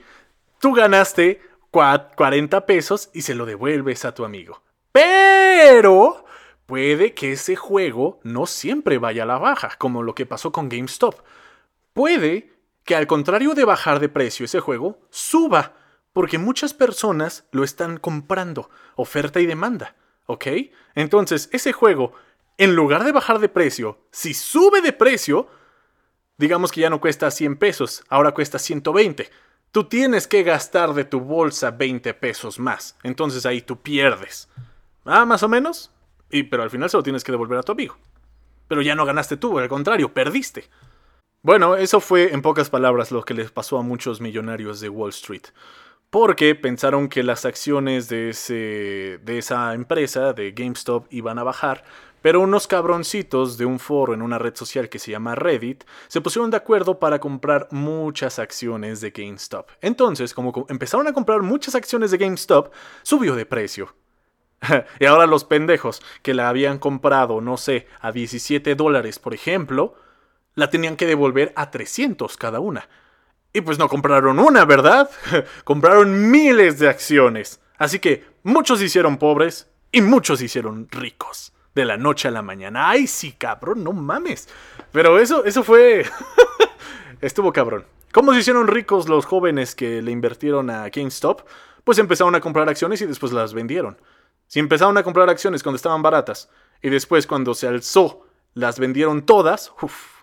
tú 0.60 0.72
ganaste 0.72 1.42
40 1.70 2.66
pesos 2.66 3.10
y 3.12 3.22
se 3.22 3.34
lo 3.34 3.46
devuelves 3.46 4.04
a 4.04 4.14
tu 4.14 4.24
amigo. 4.24 4.62
Pero 4.92 6.24
puede 6.66 7.14
que 7.14 7.32
ese 7.32 7.56
juego 7.56 8.20
no 8.22 8.46
siempre 8.46 8.98
vaya 8.98 9.24
a 9.24 9.26
la 9.26 9.38
baja, 9.38 9.70
como 9.78 10.02
lo 10.02 10.14
que 10.14 10.26
pasó 10.26 10.52
con 10.52 10.68
GameStop. 10.68 11.16
Puede 11.92 12.52
que 12.84 12.96
al 12.96 13.06
contrario 13.06 13.54
de 13.54 13.64
bajar 13.64 14.00
de 14.00 14.08
precio 14.08 14.44
ese 14.44 14.60
juego, 14.60 15.00
suba, 15.10 15.74
porque 16.12 16.38
muchas 16.38 16.74
personas 16.74 17.44
lo 17.52 17.62
están 17.62 17.98
comprando, 17.98 18.70
oferta 18.96 19.40
y 19.40 19.46
demanda. 19.46 19.96
¿Ok? 20.30 20.46
Entonces, 20.94 21.48
ese 21.50 21.72
juego, 21.72 22.12
en 22.56 22.76
lugar 22.76 23.02
de 23.02 23.10
bajar 23.10 23.40
de 23.40 23.48
precio, 23.48 23.98
si 24.12 24.32
sube 24.32 24.80
de 24.80 24.92
precio, 24.92 25.48
digamos 26.38 26.70
que 26.70 26.82
ya 26.82 26.88
no 26.88 27.00
cuesta 27.00 27.32
100 27.32 27.56
pesos, 27.56 28.04
ahora 28.08 28.30
cuesta 28.30 28.60
120. 28.60 29.28
Tú 29.72 29.88
tienes 29.88 30.28
que 30.28 30.44
gastar 30.44 30.94
de 30.94 31.04
tu 31.04 31.18
bolsa 31.18 31.72
20 31.72 32.14
pesos 32.14 32.60
más. 32.60 32.96
Entonces 33.02 33.44
ahí 33.44 33.60
tú 33.60 33.82
pierdes. 33.82 34.48
Ah, 35.04 35.24
más 35.24 35.42
o 35.42 35.48
menos. 35.48 35.90
Y, 36.30 36.44
pero 36.44 36.62
al 36.62 36.70
final 36.70 36.88
se 36.88 36.96
lo 36.96 37.02
tienes 37.02 37.24
que 37.24 37.32
devolver 37.32 37.58
a 37.58 37.64
tu 37.64 37.72
amigo. 37.72 37.98
Pero 38.68 38.82
ya 38.82 38.94
no 38.94 39.04
ganaste 39.04 39.36
tú, 39.36 39.58
al 39.58 39.68
contrario, 39.68 40.14
perdiste. 40.14 40.70
Bueno, 41.42 41.74
eso 41.74 41.98
fue 41.98 42.32
en 42.32 42.40
pocas 42.40 42.70
palabras 42.70 43.10
lo 43.10 43.24
que 43.24 43.34
les 43.34 43.50
pasó 43.50 43.78
a 43.78 43.82
muchos 43.82 44.20
millonarios 44.20 44.78
de 44.78 44.90
Wall 44.90 45.10
Street 45.10 45.48
porque 46.10 46.56
pensaron 46.56 47.08
que 47.08 47.22
las 47.22 47.44
acciones 47.44 48.08
de, 48.08 48.30
ese, 48.30 49.20
de 49.22 49.38
esa 49.38 49.74
empresa, 49.74 50.32
de 50.32 50.52
GameStop, 50.52 51.06
iban 51.10 51.38
a 51.38 51.44
bajar, 51.44 51.84
pero 52.20 52.40
unos 52.40 52.66
cabroncitos 52.66 53.56
de 53.56 53.64
un 53.64 53.78
foro 53.78 54.12
en 54.12 54.20
una 54.20 54.38
red 54.38 54.54
social 54.54 54.88
que 54.88 54.98
se 54.98 55.10
llama 55.10 55.34
Reddit 55.34 55.84
se 56.08 56.20
pusieron 56.20 56.50
de 56.50 56.58
acuerdo 56.58 56.98
para 56.98 57.18
comprar 57.18 57.68
muchas 57.70 58.38
acciones 58.38 59.00
de 59.00 59.10
GameStop. 59.10 59.68
Entonces, 59.80 60.34
como 60.34 60.66
empezaron 60.68 61.06
a 61.06 61.12
comprar 61.12 61.42
muchas 61.42 61.74
acciones 61.74 62.10
de 62.10 62.18
GameStop, 62.18 62.72
subió 63.02 63.36
de 63.36 63.46
precio. 63.46 63.94
y 65.00 65.06
ahora 65.06 65.26
los 65.26 65.44
pendejos 65.44 66.02
que 66.22 66.34
la 66.34 66.48
habían 66.48 66.78
comprado, 66.78 67.40
no 67.40 67.56
sé, 67.56 67.86
a 68.00 68.12
17 68.12 68.74
dólares, 68.74 69.18
por 69.18 69.32
ejemplo, 69.32 69.94
la 70.54 70.68
tenían 70.68 70.96
que 70.96 71.06
devolver 71.06 71.52
a 71.56 71.70
300 71.70 72.36
cada 72.36 72.60
una. 72.60 72.88
Y 73.52 73.62
pues 73.62 73.78
no 73.78 73.88
compraron 73.88 74.38
una, 74.38 74.64
¿verdad? 74.64 75.10
compraron 75.64 76.30
miles 76.30 76.78
de 76.78 76.88
acciones. 76.88 77.60
Así 77.78 77.98
que 77.98 78.24
muchos 78.42 78.78
se 78.78 78.84
hicieron 78.86 79.18
pobres 79.18 79.68
y 79.92 80.00
muchos 80.02 80.38
se 80.38 80.44
hicieron 80.46 80.88
ricos. 80.90 81.52
De 81.74 81.84
la 81.84 81.96
noche 81.96 82.28
a 82.28 82.32
la 82.32 82.42
mañana. 82.42 82.90
Ay, 82.90 83.06
sí, 83.06 83.32
cabrón, 83.32 83.84
no 83.84 83.92
mames. 83.92 84.48
Pero 84.92 85.18
eso, 85.18 85.44
eso 85.44 85.62
fue... 85.62 86.04
Estuvo 87.20 87.52
cabrón. 87.52 87.84
¿Cómo 88.12 88.32
se 88.32 88.40
hicieron 88.40 88.66
ricos 88.66 89.08
los 89.08 89.24
jóvenes 89.24 89.76
que 89.76 90.02
le 90.02 90.10
invirtieron 90.10 90.68
a 90.68 90.88
GameStop? 90.88 91.42
Pues 91.84 91.98
empezaron 91.98 92.34
a 92.34 92.40
comprar 92.40 92.68
acciones 92.68 93.00
y 93.02 93.06
después 93.06 93.32
las 93.32 93.54
vendieron. 93.54 93.98
Si 94.48 94.58
empezaron 94.58 94.98
a 94.98 95.04
comprar 95.04 95.30
acciones 95.30 95.62
cuando 95.62 95.76
estaban 95.76 96.02
baratas 96.02 96.50
y 96.82 96.88
después 96.88 97.28
cuando 97.28 97.54
se 97.54 97.68
alzó 97.68 98.26
las 98.54 98.80
vendieron 98.80 99.24
todas, 99.24 99.72
uff, 99.80 100.22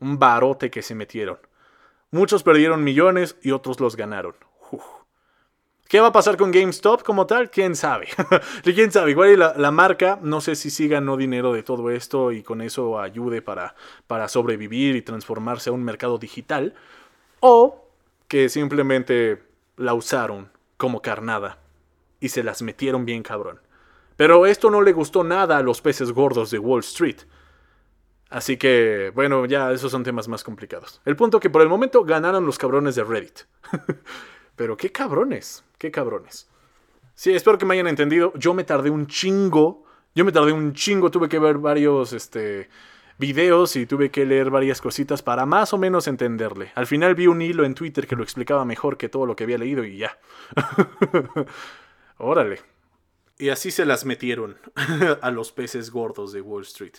un 0.00 0.18
barote 0.18 0.70
que 0.70 0.80
se 0.80 0.94
metieron. 0.94 1.38
Muchos 2.10 2.42
perdieron 2.42 2.84
millones 2.84 3.36
y 3.42 3.50
otros 3.50 3.80
los 3.80 3.96
ganaron. 3.96 4.34
¿Qué 5.88 6.00
va 6.00 6.08
a 6.08 6.12
pasar 6.12 6.36
con 6.36 6.50
GameStop 6.50 7.04
como 7.04 7.26
tal? 7.26 7.48
¿Quién 7.48 7.76
sabe? 7.76 8.08
¿Quién 8.64 8.90
sabe? 8.90 9.12
Igual 9.12 9.38
la, 9.38 9.70
marca, 9.70 10.18
no 10.20 10.40
sé 10.40 10.56
si 10.56 10.68
sí 10.68 10.88
ganó 10.88 11.16
dinero 11.16 11.52
de 11.52 11.62
todo 11.62 11.90
esto 11.90 12.32
y 12.32 12.42
con 12.42 12.60
eso 12.60 12.98
ayude 12.98 13.40
para, 13.40 13.76
para 14.08 14.28
sobrevivir 14.28 14.96
y 14.96 15.02
transformarse 15.02 15.70
a 15.70 15.72
un 15.72 15.84
mercado 15.84 16.18
digital. 16.18 16.74
O 17.38 17.88
que 18.26 18.48
simplemente 18.48 19.44
la 19.76 19.94
usaron 19.94 20.50
como 20.76 21.02
carnada 21.02 21.58
y 22.18 22.30
se 22.30 22.42
las 22.42 22.62
metieron 22.62 23.04
bien 23.04 23.22
cabrón. 23.22 23.60
Pero 24.16 24.46
esto 24.46 24.70
no 24.70 24.82
le 24.82 24.92
gustó 24.92 25.22
nada 25.22 25.58
a 25.58 25.62
los 25.62 25.80
peces 25.82 26.10
gordos 26.10 26.50
de 26.50 26.58
Wall 26.58 26.80
Street. 26.80 27.18
Así 28.28 28.56
que, 28.56 29.12
bueno, 29.14 29.46
ya 29.46 29.70
esos 29.72 29.92
son 29.92 30.02
temas 30.02 30.28
más 30.28 30.42
complicados. 30.42 31.00
El 31.04 31.16
punto 31.16 31.38
que 31.38 31.50
por 31.50 31.62
el 31.62 31.68
momento 31.68 32.04
ganaron 32.04 32.44
los 32.44 32.58
cabrones 32.58 32.96
de 32.96 33.04
Reddit. 33.04 33.40
Pero 34.56 34.76
qué 34.76 34.90
cabrones, 34.90 35.64
qué 35.78 35.90
cabrones. 35.90 36.48
Sí, 37.14 37.34
espero 37.34 37.58
que 37.58 37.64
me 37.66 37.74
hayan 37.74 37.86
entendido. 37.86 38.32
Yo 38.34 38.52
me 38.52 38.64
tardé 38.64 38.90
un 38.90 39.06
chingo. 39.06 39.84
Yo 40.14 40.24
me 40.24 40.32
tardé 40.32 40.52
un 40.52 40.72
chingo. 40.72 41.10
Tuve 41.10 41.28
que 41.28 41.38
ver 41.38 41.58
varios 41.58 42.12
este, 42.12 42.68
videos 43.18 43.76
y 43.76 43.86
tuve 43.86 44.10
que 44.10 44.26
leer 44.26 44.50
varias 44.50 44.80
cositas 44.80 45.22
para 45.22 45.46
más 45.46 45.72
o 45.72 45.78
menos 45.78 46.08
entenderle. 46.08 46.72
Al 46.74 46.86
final 46.86 47.14
vi 47.14 47.26
un 47.26 47.40
hilo 47.40 47.64
en 47.64 47.74
Twitter 47.74 48.06
que 48.06 48.16
lo 48.16 48.22
explicaba 48.22 48.64
mejor 48.64 48.96
que 48.96 49.08
todo 49.08 49.24
lo 49.24 49.36
que 49.36 49.44
había 49.44 49.58
leído 49.58 49.84
y 49.84 49.98
ya. 49.98 50.18
Órale. 52.18 52.60
Y 53.38 53.50
así 53.50 53.70
se 53.70 53.84
las 53.84 54.04
metieron 54.04 54.58
a 55.22 55.30
los 55.30 55.52
peces 55.52 55.90
gordos 55.90 56.32
de 56.32 56.40
Wall 56.40 56.62
Street. 56.62 56.96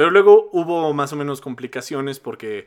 Pero 0.00 0.10
luego 0.10 0.48
hubo 0.52 0.94
más 0.94 1.12
o 1.12 1.16
menos 1.16 1.42
complicaciones 1.42 2.20
porque 2.20 2.64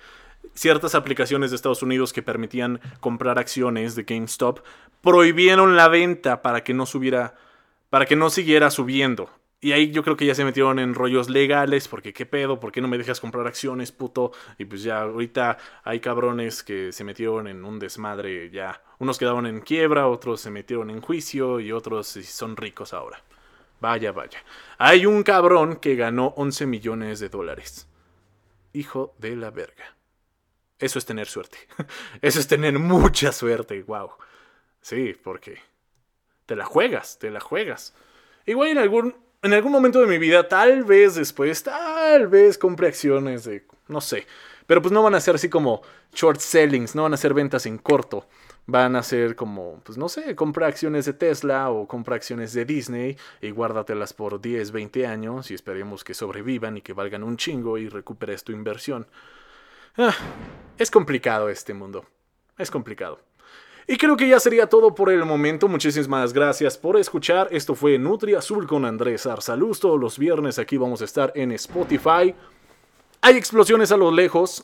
ciertas 0.53 0.93
aplicaciones 0.93 1.49
de 1.49 1.55
Estados 1.55 1.81
Unidos 1.81 2.13
que 2.13 2.21
permitían 2.21 2.79
comprar 2.99 3.39
acciones 3.39 3.95
de 3.95 4.03
GameStop 4.03 4.59
prohibieron 5.01 5.75
la 5.75 5.87
venta 5.87 6.43
para 6.43 6.63
que 6.63 6.75
no 6.75 6.85
subiera, 6.85 7.33
para 7.89 8.05
que 8.05 8.15
no 8.15 8.29
siguiera 8.29 8.69
subiendo. 8.69 9.31
Y 9.61 9.71
ahí 9.71 9.89
yo 9.89 10.03
creo 10.03 10.15
que 10.15 10.27
ya 10.27 10.35
se 10.35 10.45
metieron 10.45 10.77
en 10.77 10.93
rollos 10.93 11.27
legales, 11.27 11.87
porque 11.87 12.13
qué 12.13 12.27
pedo, 12.27 12.59
¿por 12.59 12.71
qué 12.71 12.81
no 12.81 12.87
me 12.87 12.99
dejas 12.99 13.19
comprar 13.19 13.47
acciones, 13.47 13.91
puto? 13.91 14.31
Y 14.59 14.65
pues 14.65 14.83
ya 14.83 15.01
ahorita 15.01 15.57
hay 15.83 16.01
cabrones 16.01 16.61
que 16.61 16.91
se 16.91 17.03
metieron 17.03 17.47
en 17.47 17.65
un 17.65 17.79
desmadre 17.79 18.51
ya. 18.51 18.79
Unos 18.99 19.17
quedaron 19.17 19.47
en 19.47 19.61
quiebra, 19.61 20.07
otros 20.07 20.39
se 20.39 20.51
metieron 20.51 20.91
en 20.91 21.01
juicio 21.01 21.59
y 21.59 21.71
otros 21.71 22.09
son 22.09 22.55
ricos 22.55 22.93
ahora. 22.93 23.23
Vaya, 23.83 24.13
vaya. 24.13 24.41
Hay 24.77 25.05
un 25.05 25.23
cabrón 25.23 25.75
que 25.75 25.97
ganó 25.97 26.27
11 26.37 26.67
millones 26.67 27.19
de 27.19 27.27
dólares. 27.27 27.85
Hijo 28.71 29.13
de 29.17 29.35
la 29.35 29.51
verga. 29.51 29.97
Eso 30.79 30.99
es 30.99 31.05
tener 31.05 31.27
suerte. 31.27 31.57
Eso 32.21 32.39
es 32.39 32.47
tener 32.47 32.79
mucha 32.79 33.33
suerte, 33.33 33.83
wow. 33.83 34.11
Sí, 34.79 35.13
porque 35.21 35.57
te 36.45 36.55
la 36.55 36.63
juegas, 36.63 37.19
te 37.19 37.29
la 37.29 37.41
juegas. 37.41 37.93
Igual 38.45 38.69
en 38.69 38.77
algún, 38.77 39.17
en 39.41 39.51
algún 39.51 39.73
momento 39.73 39.99
de 39.99 40.07
mi 40.07 40.17
vida, 40.17 40.47
tal 40.47 40.85
vez 40.85 41.15
después, 41.15 41.61
tal 41.63 42.29
vez 42.29 42.57
compre 42.57 42.87
acciones 42.87 43.43
de, 43.43 43.67
no 43.89 43.99
sé. 43.99 44.25
Pero 44.65 44.81
pues 44.81 44.93
no 44.93 45.03
van 45.03 45.15
a 45.15 45.19
ser 45.19 45.35
así 45.35 45.49
como 45.49 45.81
short 46.13 46.39
sellings, 46.39 46.95
no 46.95 47.03
van 47.03 47.15
a 47.15 47.17
ser 47.17 47.33
ventas 47.33 47.65
en 47.65 47.77
corto. 47.79 48.29
Van 48.65 48.95
a 48.95 49.03
ser 49.03 49.35
como, 49.35 49.81
pues 49.83 49.97
no 49.97 50.07
sé, 50.07 50.35
compra 50.35 50.67
acciones 50.67 51.05
de 51.05 51.13
Tesla 51.13 51.69
o 51.69 51.85
compra 51.87 52.15
acciones 52.15 52.53
de 52.53 52.63
Disney 52.63 53.17
y 53.41 53.51
guárdatelas 53.51 54.13
por 54.13 54.39
10, 54.39 54.71
20 54.71 55.05
años 55.05 55.51
y 55.51 55.53
esperemos 55.53 56.03
que 56.03 56.13
sobrevivan 56.13 56.77
y 56.77 56.81
que 56.81 56.93
valgan 56.93 57.23
un 57.23 57.35
chingo 57.35 57.77
y 57.77 57.89
recuperes 57.89 58.43
tu 58.43 58.53
inversión. 58.53 59.05
Ah, 59.97 60.15
es 60.77 60.89
complicado 60.89 61.49
este 61.49 61.73
mundo. 61.73 62.05
Es 62.57 62.71
complicado. 62.71 63.19
Y 63.85 63.97
creo 63.97 64.15
que 64.15 64.29
ya 64.29 64.39
sería 64.39 64.67
todo 64.67 64.95
por 64.95 65.11
el 65.11 65.25
momento. 65.25 65.67
Muchísimas 65.67 66.31
gracias 66.31 66.77
por 66.77 66.97
escuchar. 66.97 67.49
Esto 67.51 67.75
fue 67.75 67.97
Nutria 67.97 68.39
Azul 68.39 68.65
con 68.65 68.85
Andrés 68.85 69.25
Arsaluz. 69.25 69.79
Todos 69.79 69.99
los 69.99 70.17
viernes 70.17 70.57
aquí 70.57 70.77
vamos 70.77 71.01
a 71.01 71.05
estar 71.05 71.33
en 71.35 71.51
Spotify. 71.51 72.33
Hay 73.21 73.35
explosiones 73.35 73.91
a 73.91 73.97
lo 73.97 74.09
lejos. 74.11 74.63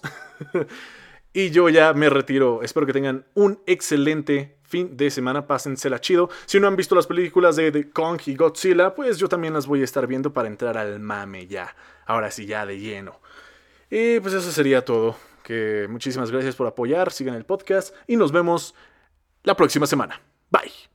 y 1.34 1.50
yo 1.52 1.70
ya 1.70 1.94
me 1.94 2.10
retiro. 2.10 2.62
Espero 2.64 2.86
que 2.86 2.94
tengan 2.94 3.26
un 3.34 3.62
excelente 3.66 4.58
fin 4.64 4.98
de 4.98 5.10
semana. 5.10 5.48
Pásensela 5.48 6.00
chido. 6.00 6.30
Si 6.46 6.60
no 6.60 6.68
han 6.68 6.76
visto 6.76 6.96
las 6.96 7.08
películas 7.08 7.56
de 7.56 7.72
The 7.72 7.92
Kong 7.92 8.22
y 8.26 8.36
Godzilla, 8.36 8.96
pues 8.96 9.18
yo 9.18 9.28
también 9.28 9.54
las 9.54 9.68
voy 9.68 9.82
a 9.82 9.84
estar 9.84 10.08
viendo 10.08 10.34
para 10.34 10.48
entrar 10.48 10.78
al 10.78 11.00
mame 11.00 11.48
ya. 11.48 11.76
Ahora 12.06 12.32
sí, 12.32 12.46
ya 12.46 12.66
de 12.66 12.80
lleno. 12.80 13.20
Y 13.90 14.20
pues 14.20 14.34
eso 14.34 14.52
sería 14.52 14.84
todo. 14.86 15.16
Que 15.44 15.88
muchísimas 15.90 16.32
gracias 16.32 16.56
por 16.56 16.68
apoyar, 16.68 17.12
sigan 17.12 17.36
el 17.36 17.46
podcast 17.46 17.96
y 18.06 18.16
nos 18.16 18.32
vemos 18.32 18.76
la 19.44 19.56
próxima 19.56 19.88
semana. 19.88 20.22
Bye. 20.52 20.89